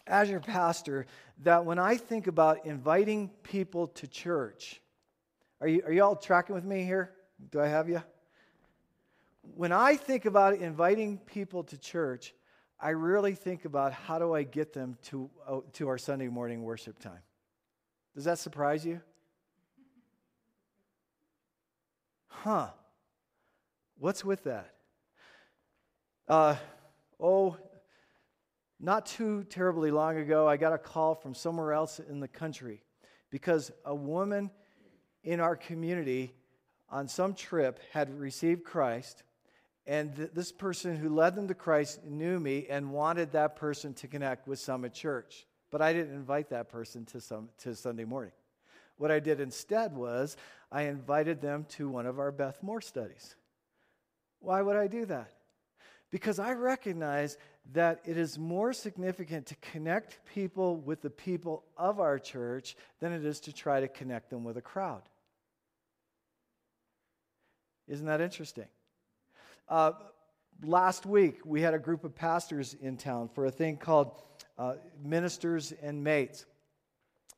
as 0.07 0.27
your 0.27 0.39
pastor 0.39 1.05
that 1.43 1.65
when 1.65 1.77
I 1.77 1.97
think 1.97 2.25
about 2.25 2.65
inviting 2.65 3.29
people 3.43 3.85
to 3.89 4.07
church, 4.07 4.81
are 5.61 5.67
you, 5.67 5.83
are 5.85 5.91
you 5.91 6.03
all 6.03 6.15
tracking 6.15 6.55
with 6.55 6.65
me 6.65 6.83
here? 6.83 7.11
Do 7.51 7.61
I 7.61 7.67
have 7.67 7.89
you? 7.89 8.01
When 9.55 9.71
I 9.71 9.97
think 9.97 10.25
about 10.25 10.55
inviting 10.55 11.19
people 11.19 11.63
to 11.65 11.77
church, 11.77 12.33
I 12.79 12.89
really 12.89 13.35
think 13.35 13.65
about 13.65 13.93
how 13.93 14.19
do 14.19 14.33
I 14.33 14.43
get 14.43 14.73
them 14.73 14.97
to, 15.05 15.29
uh, 15.47 15.59
to 15.73 15.87
our 15.87 15.97
Sunday 15.97 16.27
morning 16.27 16.63
worship 16.63 16.99
time. 16.99 17.21
Does 18.13 18.25
that 18.25 18.39
surprise 18.39 18.85
you? 18.85 19.01
Huh. 22.27 22.67
What's 23.97 24.23
with 24.25 24.43
that? 24.43 24.73
Uh, 26.27 26.55
oh, 27.19 27.57
not 28.79 29.05
too 29.05 29.45
terribly 29.45 29.89
long 29.89 30.17
ago, 30.17 30.47
I 30.47 30.57
got 30.57 30.73
a 30.73 30.77
call 30.77 31.15
from 31.15 31.33
somewhere 31.33 31.71
else 31.71 31.99
in 31.99 32.19
the 32.19 32.27
country 32.27 32.83
because 33.29 33.71
a 33.85 33.95
woman 33.95 34.51
in 35.23 35.39
our 35.39 35.55
community 35.55 36.33
on 36.89 37.07
some 37.07 37.33
trip 37.33 37.79
had 37.91 38.19
received 38.19 38.63
Christ, 38.63 39.23
and 39.87 40.15
th- 40.15 40.31
this 40.33 40.51
person 40.51 40.95
who 40.95 41.09
led 41.09 41.35
them 41.35 41.47
to 41.47 41.53
Christ 41.53 42.03
knew 42.03 42.39
me 42.39 42.67
and 42.69 42.91
wanted 42.91 43.31
that 43.31 43.55
person 43.55 43.93
to 43.95 44.07
connect 44.07 44.47
with 44.47 44.59
Summit 44.59 44.93
Church. 44.93 45.45
But 45.71 45.81
I 45.81 45.93
didn't 45.93 46.15
invite 46.15 46.49
that 46.49 46.69
person 46.69 47.05
to, 47.05 47.21
some, 47.21 47.49
to 47.59 47.75
Sunday 47.75 48.05
morning. 48.05 48.31
What 48.97 49.11
I 49.11 49.19
did 49.19 49.39
instead 49.39 49.95
was 49.95 50.37
I 50.71 50.83
invited 50.83 51.41
them 51.41 51.65
to 51.69 51.89
one 51.89 52.05
of 52.05 52.19
our 52.19 52.31
Beth 52.31 52.61
Moore 52.63 52.81
studies. 52.81 53.35
Why 54.39 54.61
would 54.61 54.75
I 54.75 54.87
do 54.87 55.05
that? 55.05 55.31
because 56.15 56.39
I 56.39 56.53
recognize 56.53 57.37
that 57.73 57.99
it 58.05 58.17
is 58.17 58.39
more 58.39 58.71
significant 58.71 59.47
to 59.47 59.55
connect 59.55 60.19
people 60.33 60.77
with 60.77 61.01
the 61.01 61.09
people 61.09 61.65
of 61.75 61.99
our 61.99 62.19
church 62.19 62.77
than 63.01 63.11
it 63.11 63.25
is 63.25 63.41
to 63.41 63.53
try 63.53 63.81
to 63.81 63.89
connect 63.89 64.29
them 64.29 64.45
with 64.45 64.55
a 64.55 64.61
crowd. 64.61 65.01
Isn't 67.89 68.05
that 68.05 68.21
interesting? 68.21 68.67
Uh, 69.67 69.91
last 70.63 71.05
week, 71.05 71.39
we 71.43 71.61
had 71.61 71.73
a 71.73 71.79
group 71.79 72.03
of 72.03 72.15
pastors 72.15 72.75
in 72.79 72.97
town 72.97 73.29
for 73.33 73.45
a 73.45 73.51
thing 73.51 73.77
called 73.77 74.21
uh, 74.57 74.75
Ministers 75.03 75.73
and 75.81 76.03
Mates. 76.03 76.45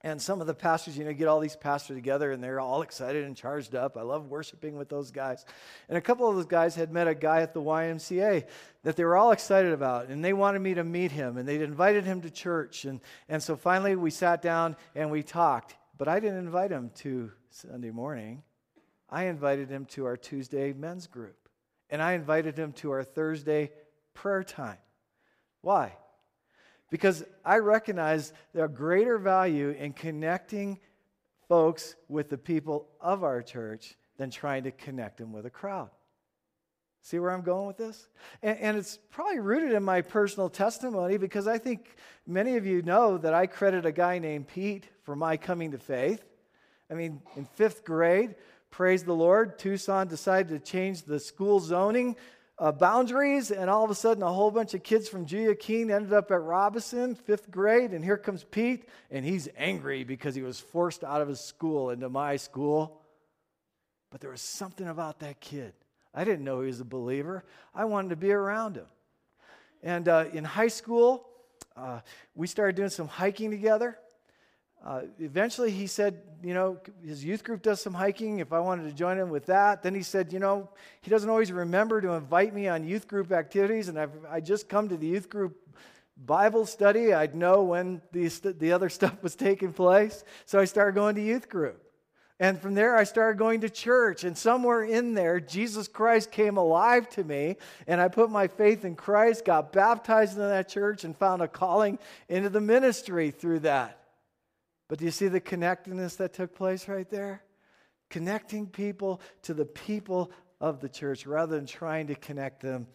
And 0.02 0.22
some 0.22 0.42
of 0.42 0.48
the 0.48 0.54
pastors, 0.54 0.96
you 0.96 1.06
know, 1.06 1.13
get 1.13 1.28
all 1.28 1.40
these 1.40 1.56
pastors 1.56 1.98
together 1.98 2.32
and 2.32 2.44
they're 2.44 2.60
all 2.60 2.84
excited 2.84 3.26
and 3.26 3.36
charged 3.36 3.74
up. 3.74 3.98
I 3.98 4.04
love 4.04 4.28
worshiping 4.28 4.78
with 4.78 4.90
those 4.90 5.10
guys. 5.10 5.44
And 5.90 5.98
a 5.98 6.02
couple 6.02 6.30
of 6.30 6.36
those 6.36 6.46
guys 6.46 6.76
had 6.76 6.92
met 6.92 7.08
a 7.08 7.16
guy 7.16 7.42
at 7.42 7.54
the 7.54 7.62
YMCA 7.62 8.46
that 8.84 8.96
they 8.96 9.04
were 9.04 9.18
all 9.18 9.32
excited 9.32 9.74
about. 9.74 10.10
And 10.10 10.24
they 10.24 10.34
wanted 10.34 10.60
me 10.60 10.76
to 10.76 10.84
meet 10.84 11.12
him. 11.12 11.38
And 11.38 11.48
they'd 11.48 11.63
invited 11.63 12.06
him 12.06 12.22
to 12.22 12.30
church. 12.30 12.86
And, 12.86 13.02
and 13.28 13.42
so 13.42 13.56
finally 13.56 13.96
we 13.96 14.12
sat 14.12 14.44
down 14.44 14.76
and 14.94 15.10
we 15.10 15.24
talked. 15.24 15.76
But 15.98 16.08
I 16.08 16.20
didn't 16.20 16.40
invite 16.40 16.70
him 16.70 16.92
to 16.98 17.32
Sunday 17.50 17.90
morning, 17.90 18.44
I 19.10 19.24
invited 19.24 19.70
him 19.70 19.86
to 19.86 20.06
our 20.06 20.16
Tuesday 20.16 20.74
men's 20.74 21.08
group. 21.08 21.47
And 21.89 22.02
I 22.02 22.13
invited 22.13 22.58
him 22.58 22.73
to 22.73 22.91
our 22.91 23.04
Thursday 23.04 23.71
prayer 24.13 24.43
time. 24.43 24.78
Why? 25.62 25.93
because 26.89 27.23
I 27.43 27.58
recognize 27.58 28.34
the 28.54 28.67
greater 28.67 29.17
value 29.17 29.69
in 29.69 29.93
connecting 29.93 30.80
folks 31.47 31.95
with 32.08 32.30
the 32.30 32.38
people 32.38 32.88
of 33.02 33.23
our 33.23 33.41
church 33.41 33.95
than 34.17 34.30
trying 34.30 34.63
to 34.63 34.71
connect 34.71 35.17
them 35.17 35.32
with 35.32 35.45
a 35.45 35.50
crowd. 35.50 35.89
See 37.02 37.19
where 37.19 37.32
I'm 37.32 37.41
going 37.41 37.67
with 37.67 37.78
this? 37.78 38.10
And, 38.41 38.58
and, 38.60 38.78
it's 38.78 39.00
probably 39.12 39.39
rooted 39.39 39.71
in 39.71 39.84
my 39.84 40.02
personal 40.02 40.50
testimony 40.50 41.17
because 41.17 41.47
I 41.47 41.58
think 41.58 41.95
many 42.26 42.58
of 42.58 42.65
you 42.65 42.82
know 42.82 43.17
that 43.19 43.34
I 43.34 43.47
credit 43.47 43.86
a 43.86 43.93
guy 43.93 44.19
named 44.19 44.47
Pete 44.47 44.89
for 45.04 45.15
my 45.15 45.38
coming 45.38 45.71
to 45.71 45.78
faith. 45.78 46.26
I 46.91 46.95
mean, 46.95 47.21
in 47.38 47.45
fifth 47.45 47.86
grade, 47.86 48.36
praise 48.78 49.04
the 49.04 49.12
Lord, 49.12 49.58
Tucson 49.58 50.08
decided 50.08 50.50
to 50.50 50.60
change 50.60 51.02
the 51.02 51.20
school 51.20 51.60
zoning 51.60 52.16
uh, 52.60 52.72
boundaries, 52.72 53.50
and 53.50 53.72
all 53.72 53.84
of 53.84 53.90
a 53.90 53.96
sudden, 53.96 54.22
a 54.22 54.32
whole 54.32 54.52
bunch 54.52 54.76
of 54.76 54.84
kids 54.84 55.10
from 55.10 55.26
Julia 55.26 55.56
Keene 55.56 55.90
ended 55.90 56.13
up 56.13 56.30
at 56.30 56.44
Robinson, 56.44 57.16
fifth 57.16 57.50
grade, 57.50 57.90
and 57.90 58.06
here 58.06 58.18
comes 58.18 58.44
Pete, 58.44 58.88
and 59.10 59.26
he's 59.26 59.50
angry 59.58 60.04
because 60.04 60.36
he 60.36 60.44
was 60.44 60.60
forced 60.60 61.04
out 61.04 61.24
of 61.24 61.28
his 61.28 61.40
school 61.40 61.90
into 61.90 62.08
my 62.08 62.36
school. 62.36 63.02
But 64.12 64.22
there 64.22 64.30
was 64.30 64.42
something 64.42 64.88
about 64.88 65.22
that 65.22 65.40
kid. 65.40 65.74
I 66.13 66.24
didn't 66.24 66.44
know 66.44 66.62
he 66.62 66.68
was 66.68 66.80
a 66.80 66.86
believer. 66.86 67.46
I 67.74 67.86
wanted 67.86 68.10
to 68.10 68.16
be 68.16 68.32
around 68.32 68.76
him. 68.76 68.86
And 69.82 70.08
uh, 70.08 70.26
in 70.32 70.44
high 70.44 70.68
school, 70.68 71.28
uh, 71.76 72.02
we 72.36 72.46
started 72.46 72.76
doing 72.76 72.90
some 72.90 73.08
hiking 73.08 73.50
together. 73.50 73.98
Uh, 74.86 75.02
eventually, 75.20 75.72
he 75.72 75.88
said, 75.88 76.22
you 76.44 76.54
know, 76.54 76.78
his 77.04 77.24
youth 77.24 77.44
group 77.44 77.62
does 77.62 77.82
some 77.82 77.94
hiking. 77.94 78.40
If 78.40 78.54
I 78.54 78.60
wanted 78.60 78.84
to 78.84 78.94
join 78.94 79.18
him 79.18 79.30
with 79.30 79.48
that, 79.48 79.84
then 79.84 79.94
he 79.94 80.04
said, 80.04 80.32
you 80.32 80.40
know, 80.40 80.70
he 81.02 81.10
doesn't 81.10 81.30
always 81.30 81.52
remember 81.52 82.00
to 82.00 82.12
invite 82.12 82.54
me 82.54 82.68
on 82.68 82.88
youth 82.88 83.08
group 83.08 83.32
activities, 83.32 83.90
and 83.90 84.00
I've 84.00 84.12
I 84.30 84.40
just 84.40 84.70
come 84.70 84.88
to 84.90 84.98
the 84.98 85.08
youth 85.08 85.30
group 85.30 85.58
Bible 86.26 86.66
study. 86.66 87.13
I'd 87.13 87.36
know 87.36 87.63
when 87.63 88.02
the 88.12 88.28
the 88.60 88.72
other 88.72 88.90
stuff 88.98 89.22
was 89.22 89.36
taking 89.36 89.74
place, 89.74 90.24
so 90.46 90.60
I 90.60 90.66
started 90.66 90.96
going 90.96 91.16
to 91.16 91.22
youth 91.22 91.50
group. 91.50 91.84
And 92.40 92.62
from 92.62 92.76
there, 92.76 92.96
I 92.96 93.04
started 93.04 93.40
going 93.40 93.62
to 93.62 93.70
church. 93.70 94.24
And 94.24 94.38
somewhere 94.38 94.84
in 94.84 95.16
there, 95.16 95.40
Jesus 95.40 95.88
Christ 95.88 96.32
came 96.32 96.58
alive 96.58 97.10
to 97.12 97.24
me. 97.24 97.58
And 97.88 98.00
I 98.00 98.10
put 98.10 98.30
my 98.30 98.48
faith 98.48 98.86
in 98.86 98.96
Christ, 98.96 99.44
got 99.44 99.74
baptized 99.74 100.34
in 100.34 100.48
that 100.48 100.70
church, 100.70 101.04
and 101.04 101.18
found 101.18 101.42
a 101.42 101.48
calling 101.48 101.98
into 102.30 102.50
the 102.50 102.62
ministry 102.62 103.32
through 103.32 103.62
that. 103.62 103.97
But 104.88 105.00
do 105.00 105.06
you 105.06 105.12
see 105.12 105.28
the 105.28 105.39
connectedness 105.39 106.15
that 106.17 106.34
took 106.34 106.56
place 106.56 106.88
right 106.88 107.10
there? 107.10 107.43
Connecting 108.10 108.67
people 108.67 109.21
to 109.43 109.54
the 109.54 109.65
people 109.65 110.32
of 110.62 110.80
the 110.80 110.89
church 110.89 111.26
rather 111.26 111.56
than 111.56 111.65
trying 111.65 112.08
to 112.08 112.15
connect 112.15 112.62
them 112.62 112.88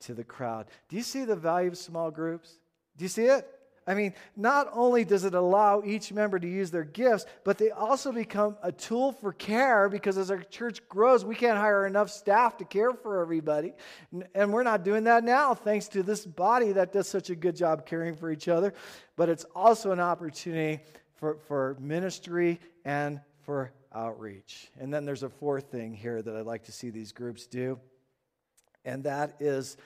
to 0.00 0.14
the 0.14 0.24
crowd. 0.24 0.66
Do 0.88 0.96
you 0.96 1.02
see 1.02 1.24
the 1.24 1.36
value 1.36 1.68
of 1.68 1.78
small 1.78 2.10
groups? 2.10 2.58
Do 2.96 3.04
you 3.04 3.08
see 3.08 3.24
it? 3.24 3.48
I 3.84 3.94
mean, 3.94 4.14
not 4.36 4.68
only 4.72 5.04
does 5.04 5.24
it 5.24 5.34
allow 5.34 5.82
each 5.84 6.12
member 6.12 6.38
to 6.38 6.48
use 6.48 6.70
their 6.70 6.84
gifts, 6.84 7.26
but 7.42 7.58
they 7.58 7.70
also 7.70 8.12
become 8.12 8.56
a 8.62 8.70
tool 8.70 9.10
for 9.10 9.32
care 9.32 9.88
because 9.88 10.16
as 10.16 10.30
our 10.30 10.42
church 10.42 10.86
grows, 10.88 11.24
we 11.24 11.34
can't 11.34 11.58
hire 11.58 11.84
enough 11.84 12.08
staff 12.08 12.56
to 12.58 12.64
care 12.64 12.92
for 12.92 13.20
everybody. 13.20 13.72
And 14.36 14.52
we're 14.52 14.62
not 14.62 14.84
doing 14.84 15.04
that 15.04 15.24
now, 15.24 15.54
thanks 15.54 15.88
to 15.88 16.04
this 16.04 16.24
body 16.24 16.70
that 16.72 16.92
does 16.92 17.08
such 17.08 17.30
a 17.30 17.34
good 17.34 17.56
job 17.56 17.84
caring 17.84 18.14
for 18.14 18.30
each 18.30 18.46
other. 18.46 18.72
But 19.16 19.28
it's 19.28 19.44
also 19.54 19.90
an 19.90 20.00
opportunity 20.00 20.80
for, 21.22 21.36
for 21.46 21.76
ministry 21.78 22.58
and 22.84 23.20
for 23.42 23.70
outreach. 23.94 24.72
And 24.80 24.92
then 24.92 25.04
there's 25.04 25.22
a 25.22 25.28
fourth 25.28 25.70
thing 25.70 25.94
here 25.94 26.20
that 26.20 26.34
I'd 26.34 26.46
like 26.46 26.64
to 26.64 26.72
see 26.72 26.90
these 26.90 27.12
groups 27.12 27.46
do, 27.46 27.78
and 28.84 29.04
that 29.04 29.36
is 29.38 29.76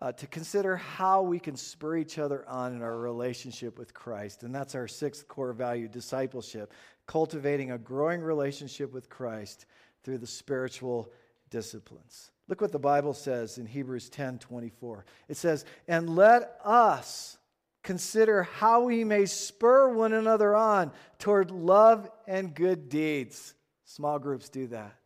uh, 0.00 0.10
to 0.10 0.26
consider 0.26 0.74
how 0.74 1.22
we 1.22 1.38
can 1.38 1.54
spur 1.54 1.96
each 1.96 2.18
other 2.18 2.44
on 2.48 2.74
in 2.74 2.82
our 2.82 2.98
relationship 2.98 3.78
with 3.78 3.94
Christ. 3.94 4.42
And 4.42 4.52
that's 4.52 4.74
our 4.74 4.88
sixth 4.88 5.28
core 5.28 5.52
value 5.52 5.86
discipleship, 5.86 6.72
cultivating 7.06 7.70
a 7.70 7.78
growing 7.78 8.20
relationship 8.20 8.92
with 8.92 9.08
Christ 9.08 9.66
through 10.02 10.18
the 10.18 10.26
spiritual 10.26 11.08
disciplines. 11.50 12.32
Look 12.48 12.60
what 12.60 12.72
the 12.72 12.80
Bible 12.80 13.14
says 13.14 13.58
in 13.58 13.66
Hebrews 13.66 14.08
10 14.08 14.40
24. 14.40 15.04
It 15.28 15.36
says, 15.36 15.64
And 15.86 16.16
let 16.16 16.58
us 16.64 17.38
consider 17.84 18.42
how 18.42 18.82
we 18.82 19.04
may 19.04 19.26
spur 19.26 19.88
one 19.88 20.12
another 20.12 20.56
on 20.56 20.90
toward 21.18 21.52
love 21.52 22.10
and 22.26 22.54
good 22.54 22.88
deeds. 22.88 23.54
Small 23.84 24.18
groups 24.18 24.48
do 24.48 24.66
that. 24.68 24.96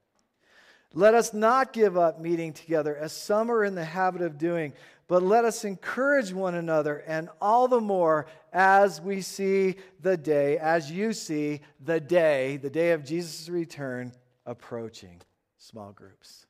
Let 0.95 1.15
us 1.15 1.35
not 1.35 1.75
give 1.75 1.99
up 1.99 2.19
meeting 2.19 2.55
together 2.55 2.97
as 2.97 3.13
some 3.13 3.51
are 3.51 3.65
in 3.65 3.75
the 3.75 3.85
habit 3.85 4.23
of 4.23 4.39
doing, 4.39 4.73
but 5.07 5.23
let 5.23 5.45
us 5.45 5.65
encourage 5.65 6.33
one 6.33 6.55
another, 6.55 6.99
and 7.07 7.29
all 7.41 7.69
the 7.69 7.81
more 7.81 8.27
as 8.53 9.01
we 9.01 9.21
see 9.21 9.77
the 10.01 10.17
day, 10.17 10.57
as 10.59 10.91
you 10.91 11.13
see 11.13 11.61
the 11.85 12.01
day, 12.01 12.57
the 12.57 12.71
day 12.71 12.93
of 12.93 13.05
Jesus' 13.05 13.49
return 13.49 14.13
approaching. 14.47 15.21
Small 15.59 15.93
groups. 15.93 16.47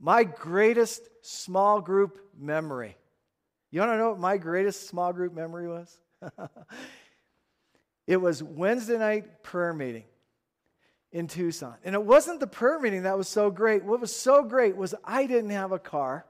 My 0.00 0.24
greatest 0.24 1.08
small 1.22 1.80
group 1.80 2.18
memory. 2.36 2.96
You 3.70 3.80
want 3.80 3.92
to 3.92 3.98
know 3.98 4.10
what 4.10 4.18
my 4.18 4.36
greatest 4.38 4.88
small 4.88 5.12
group 5.12 5.34
memory 5.34 5.68
was? 5.68 5.94
it 8.06 8.16
was 8.16 8.42
Wednesday 8.42 8.98
night 8.98 9.42
prayer 9.42 9.74
meeting 9.74 10.04
in 11.12 11.26
Tucson. 11.26 11.74
And 11.84 11.94
it 11.94 12.02
wasn't 12.02 12.40
the 12.40 12.46
prayer 12.46 12.78
meeting 12.78 13.02
that 13.02 13.16
was 13.16 13.28
so 13.28 13.50
great. 13.50 13.84
What 13.84 14.00
was 14.00 14.14
so 14.14 14.42
great 14.42 14.76
was 14.76 14.94
I 15.04 15.26
didn't 15.26 15.50
have 15.50 15.72
a 15.72 15.78
car. 15.78 16.24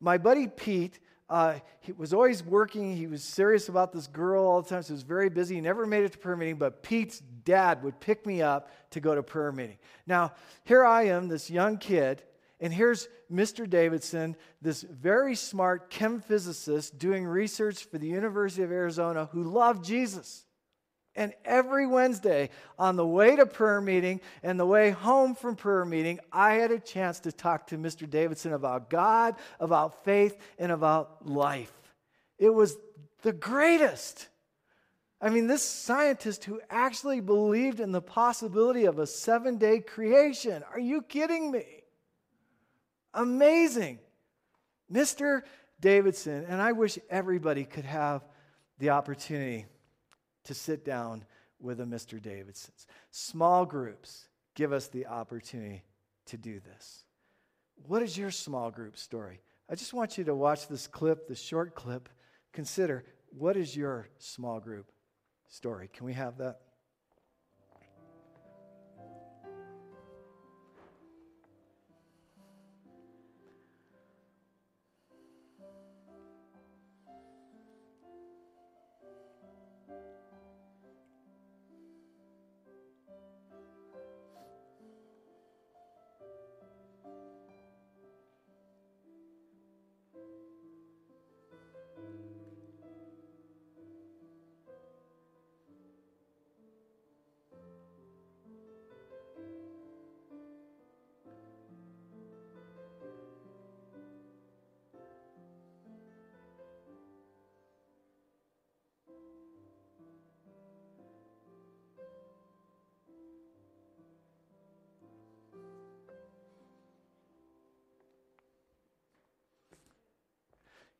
My 0.00 0.18
buddy 0.18 0.46
Pete, 0.46 0.98
uh, 1.30 1.54
he 1.80 1.92
was 1.92 2.12
always 2.12 2.44
working. 2.44 2.94
He 2.96 3.06
was 3.06 3.22
serious 3.22 3.70
about 3.70 3.92
this 3.92 4.06
girl 4.06 4.44
all 4.44 4.60
the 4.60 4.68
time. 4.68 4.82
So 4.82 4.88
he 4.88 4.92
was 4.92 5.02
very 5.02 5.30
busy. 5.30 5.54
He 5.54 5.60
never 5.62 5.86
made 5.86 6.04
it 6.04 6.12
to 6.12 6.18
prayer 6.18 6.36
meeting, 6.36 6.56
but 6.56 6.82
Pete's 6.82 7.20
dad 7.44 7.82
would 7.82 7.98
pick 8.00 8.26
me 8.26 8.42
up 8.42 8.70
to 8.90 9.00
go 9.00 9.14
to 9.14 9.22
prayer 9.22 9.52
meeting. 9.52 9.78
Now, 10.06 10.32
here 10.64 10.84
I 10.84 11.04
am, 11.04 11.28
this 11.28 11.50
young 11.50 11.78
kid, 11.78 12.22
and 12.60 12.72
here's 12.72 13.08
Mr. 13.34 13.68
Davidson, 13.68 14.36
this 14.62 14.82
very 14.82 15.34
smart 15.34 15.90
chem 15.90 16.20
physicist 16.20 16.98
doing 16.98 17.26
research 17.26 17.84
for 17.84 17.98
the 17.98 18.06
University 18.06 18.62
of 18.62 18.70
Arizona 18.70 19.28
who 19.32 19.42
loved 19.42 19.84
Jesus. 19.84 20.44
And 21.16 21.32
every 21.44 21.86
Wednesday, 21.86 22.50
on 22.78 22.96
the 22.96 23.06
way 23.06 23.36
to 23.36 23.46
prayer 23.46 23.80
meeting 23.80 24.20
and 24.42 24.58
the 24.58 24.66
way 24.66 24.90
home 24.90 25.34
from 25.34 25.54
prayer 25.54 25.84
meeting, 25.84 26.18
I 26.32 26.54
had 26.54 26.72
a 26.72 26.78
chance 26.78 27.20
to 27.20 27.32
talk 27.32 27.68
to 27.68 27.78
Mr. 27.78 28.08
Davidson 28.08 28.52
about 28.52 28.90
God, 28.90 29.36
about 29.60 30.04
faith, 30.04 30.36
and 30.58 30.72
about 30.72 31.28
life. 31.28 31.72
It 32.38 32.50
was 32.50 32.76
the 33.22 33.32
greatest. 33.32 34.28
I 35.20 35.30
mean, 35.30 35.46
this 35.46 35.62
scientist 35.62 36.44
who 36.44 36.60
actually 36.68 37.20
believed 37.20 37.78
in 37.78 37.92
the 37.92 38.02
possibility 38.02 38.84
of 38.84 38.98
a 38.98 39.06
seven 39.06 39.56
day 39.56 39.80
creation. 39.80 40.64
Are 40.72 40.80
you 40.80 41.00
kidding 41.00 41.50
me? 41.50 41.83
Amazing. 43.14 44.00
Mr. 44.92 45.42
Davidson, 45.80 46.44
and 46.48 46.60
I 46.60 46.72
wish 46.72 46.98
everybody 47.08 47.64
could 47.64 47.84
have 47.84 48.24
the 48.78 48.90
opportunity 48.90 49.66
to 50.44 50.54
sit 50.54 50.84
down 50.84 51.24
with 51.60 51.80
a 51.80 51.84
Mr. 51.84 52.20
Davidson's. 52.20 52.86
Small 53.10 53.64
groups 53.64 54.28
give 54.54 54.72
us 54.72 54.88
the 54.88 55.06
opportunity 55.06 55.82
to 56.26 56.36
do 56.36 56.60
this. 56.60 57.04
What 57.86 58.02
is 58.02 58.16
your 58.16 58.30
small 58.30 58.70
group 58.70 58.96
story? 58.96 59.40
I 59.68 59.74
just 59.74 59.94
want 59.94 60.18
you 60.18 60.24
to 60.24 60.34
watch 60.34 60.68
this 60.68 60.86
clip, 60.86 61.26
this 61.26 61.40
short 61.40 61.74
clip. 61.74 62.08
Consider 62.52 63.04
what 63.30 63.56
is 63.56 63.76
your 63.76 64.08
small 64.18 64.60
group 64.60 64.90
story? 65.48 65.88
Can 65.92 66.06
we 66.06 66.12
have 66.12 66.38
that? 66.38 66.60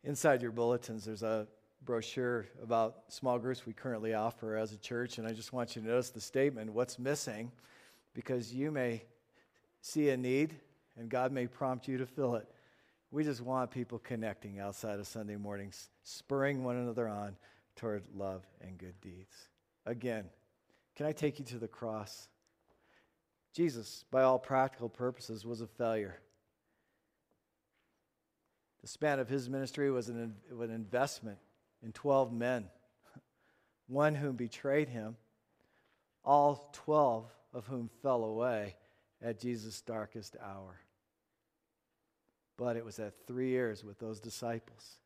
Inside 0.05 0.43
your 0.43 0.53
bulletins, 0.53 1.07
there's 1.07 1.23
a 1.23 1.49
brochure 1.83 2.47
about 2.63 3.05
small 3.09 3.39
groups 3.39 3.65
we 3.65 3.73
currently 3.73 4.13
offer 4.13 4.55
as 4.55 4.73
a 4.73 4.77
church, 4.77 5.17
and 5.17 5.27
I 5.27 5.33
just 5.33 5.55
want 5.55 5.75
you 5.75 5.81
to 5.81 5.89
notice 5.89 6.11
the 6.11 6.21
statement 6.21 6.71
what's 6.71 6.99
missing 6.99 7.51
because 8.13 8.53
you 8.53 8.71
may 8.71 9.03
see 9.81 10.11
a 10.11 10.17
need 10.17 10.57
and 10.99 11.09
God 11.09 11.33
may 11.33 11.47
prompt 11.47 11.89
you 11.89 11.97
to 11.97 12.05
fill 12.05 12.35
it. 12.35 12.47
We 13.11 13.25
just 13.25 13.41
want 13.41 13.71
people 13.71 13.99
connecting 13.99 14.59
outside 14.59 14.99
of 14.99 15.07
Sunday 15.07 15.37
mornings, 15.37 15.89
spurring 16.03 16.65
one 16.65 16.77
another 16.77 17.09
on 17.09 17.35
toward 17.75 18.03
love 18.15 18.43
and 18.61 18.77
good 18.77 19.01
deeds. 19.01 19.49
Again, 19.87 20.27
can 20.97 21.07
I 21.07 21.13
take 21.13 21.39
you 21.39 21.47
to 21.47 21.59
the 21.59 21.67
cross? 21.67 22.29
Jesus, 23.55 24.05
by 24.11 24.23
all 24.23 24.39
practical 24.39 24.91
purposes, 24.91 25.47
was 25.47 25.63
a 25.63 25.67
failure. 25.67 26.19
The 28.85 28.89
span 28.89 29.19
of 29.19 29.31
his 29.31 29.49
ministry 29.49 29.91
was 29.91 30.11
an, 30.11 30.35
an 30.51 30.71
investment 30.71 31.39
in 31.83 31.93
12 31.93 32.35
men, 32.35 32.67
one 33.87 34.15
whom 34.15 34.37
betrayed 34.37 34.91
him, 34.91 35.17
all 36.23 36.69
12 36.75 37.25
of 37.55 37.67
whom 37.67 37.89
fell 38.03 38.25
away 38.25 38.77
at 39.23 39.41
Jesus' 39.41 39.81
darkest 39.81 40.37
hour. 40.39 40.79
But 42.59 42.77
it 42.77 42.85
was 42.85 42.97
that 42.97 43.27
three 43.27 43.49
years 43.49 43.83
with 43.83 43.99
those 43.99 44.21
disciples 44.21 44.99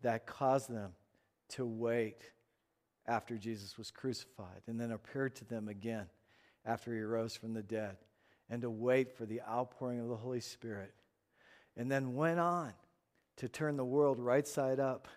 that 0.00 0.26
caused 0.26 0.68
them 0.68 0.90
to 1.50 1.64
wait 1.64 2.28
after 3.06 3.38
Jesus 3.38 3.78
was 3.78 3.92
crucified 3.92 4.62
and 4.66 4.80
then 4.80 4.90
appeared 4.90 5.36
to 5.36 5.44
them 5.44 5.68
again 5.68 6.06
after 6.66 6.92
he 6.92 7.02
rose 7.02 7.36
from 7.36 7.54
the 7.54 7.62
dead 7.62 7.98
and 8.50 8.62
to 8.62 8.70
wait 8.70 9.16
for 9.16 9.26
the 9.26 9.42
outpouring 9.42 10.00
of 10.00 10.08
the 10.08 10.16
Holy 10.16 10.40
Spirit 10.40 10.92
and 11.76 11.88
then 11.88 12.16
went 12.16 12.40
on 12.40 12.72
to 13.36 13.48
turn 13.48 13.76
the 13.76 13.84
world 13.84 14.18
right 14.18 14.46
side 14.46 14.80
up 14.80 15.08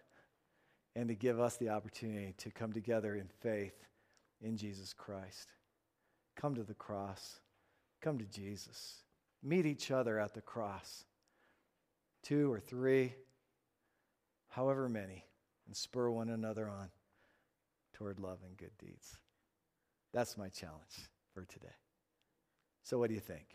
and 0.96 1.10
to 1.10 1.16
give 1.16 1.40
us 1.40 1.58
the 1.58 1.70
opportunity 1.70 2.34
to 2.38 2.50
come 2.52 2.72
together 2.72 3.16
in 3.16 3.28
faith 3.42 3.86
in 4.42 4.58
Jesus 4.58 4.94
Christ. 4.94 5.52
come 6.36 6.56
to 6.56 6.64
the 6.64 6.74
cross, 6.74 7.40
come 8.02 8.18
to 8.18 8.26
Jesus, 8.26 9.04
meet 9.42 9.66
each 9.66 9.90
other 9.90 10.20
at 10.20 10.34
the 10.34 10.42
cross. 10.42 11.06
Two 12.24 12.52
or 12.52 12.60
three, 12.60 13.14
however 14.50 14.90
many, 14.90 15.24
and 15.68 15.76
spur 15.76 16.10
one 16.10 16.30
another 16.30 16.68
on 16.68 16.90
toward 17.94 18.20
love 18.20 18.40
and 18.46 18.58
good 18.58 18.78
deeds. 18.80 19.18
That's 20.14 20.38
my 20.38 20.50
challenge 20.50 21.10
for 21.34 21.46
today. 21.46 21.76
So, 22.84 22.98
what 22.98 23.10
do 23.10 23.14
you 23.14 23.22
think? 23.22 23.46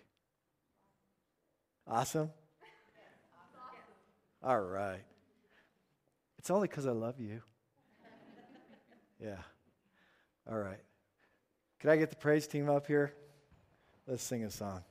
Awesome? 1.86 2.30
All 4.42 4.60
right. 4.60 5.02
It's 6.38 6.50
only 6.50 6.68
because 6.68 6.86
I 6.86 6.92
love 6.92 7.20
you. 7.20 7.42
Yeah. 9.22 9.36
All 10.50 10.56
right. 10.56 10.80
Can 11.78 11.90
I 11.90 11.96
get 11.96 12.08
the 12.08 12.16
praise 12.16 12.46
team 12.46 12.70
up 12.70 12.86
here? 12.86 13.12
Let's 14.06 14.22
sing 14.22 14.44
a 14.44 14.50
song. 14.50 14.82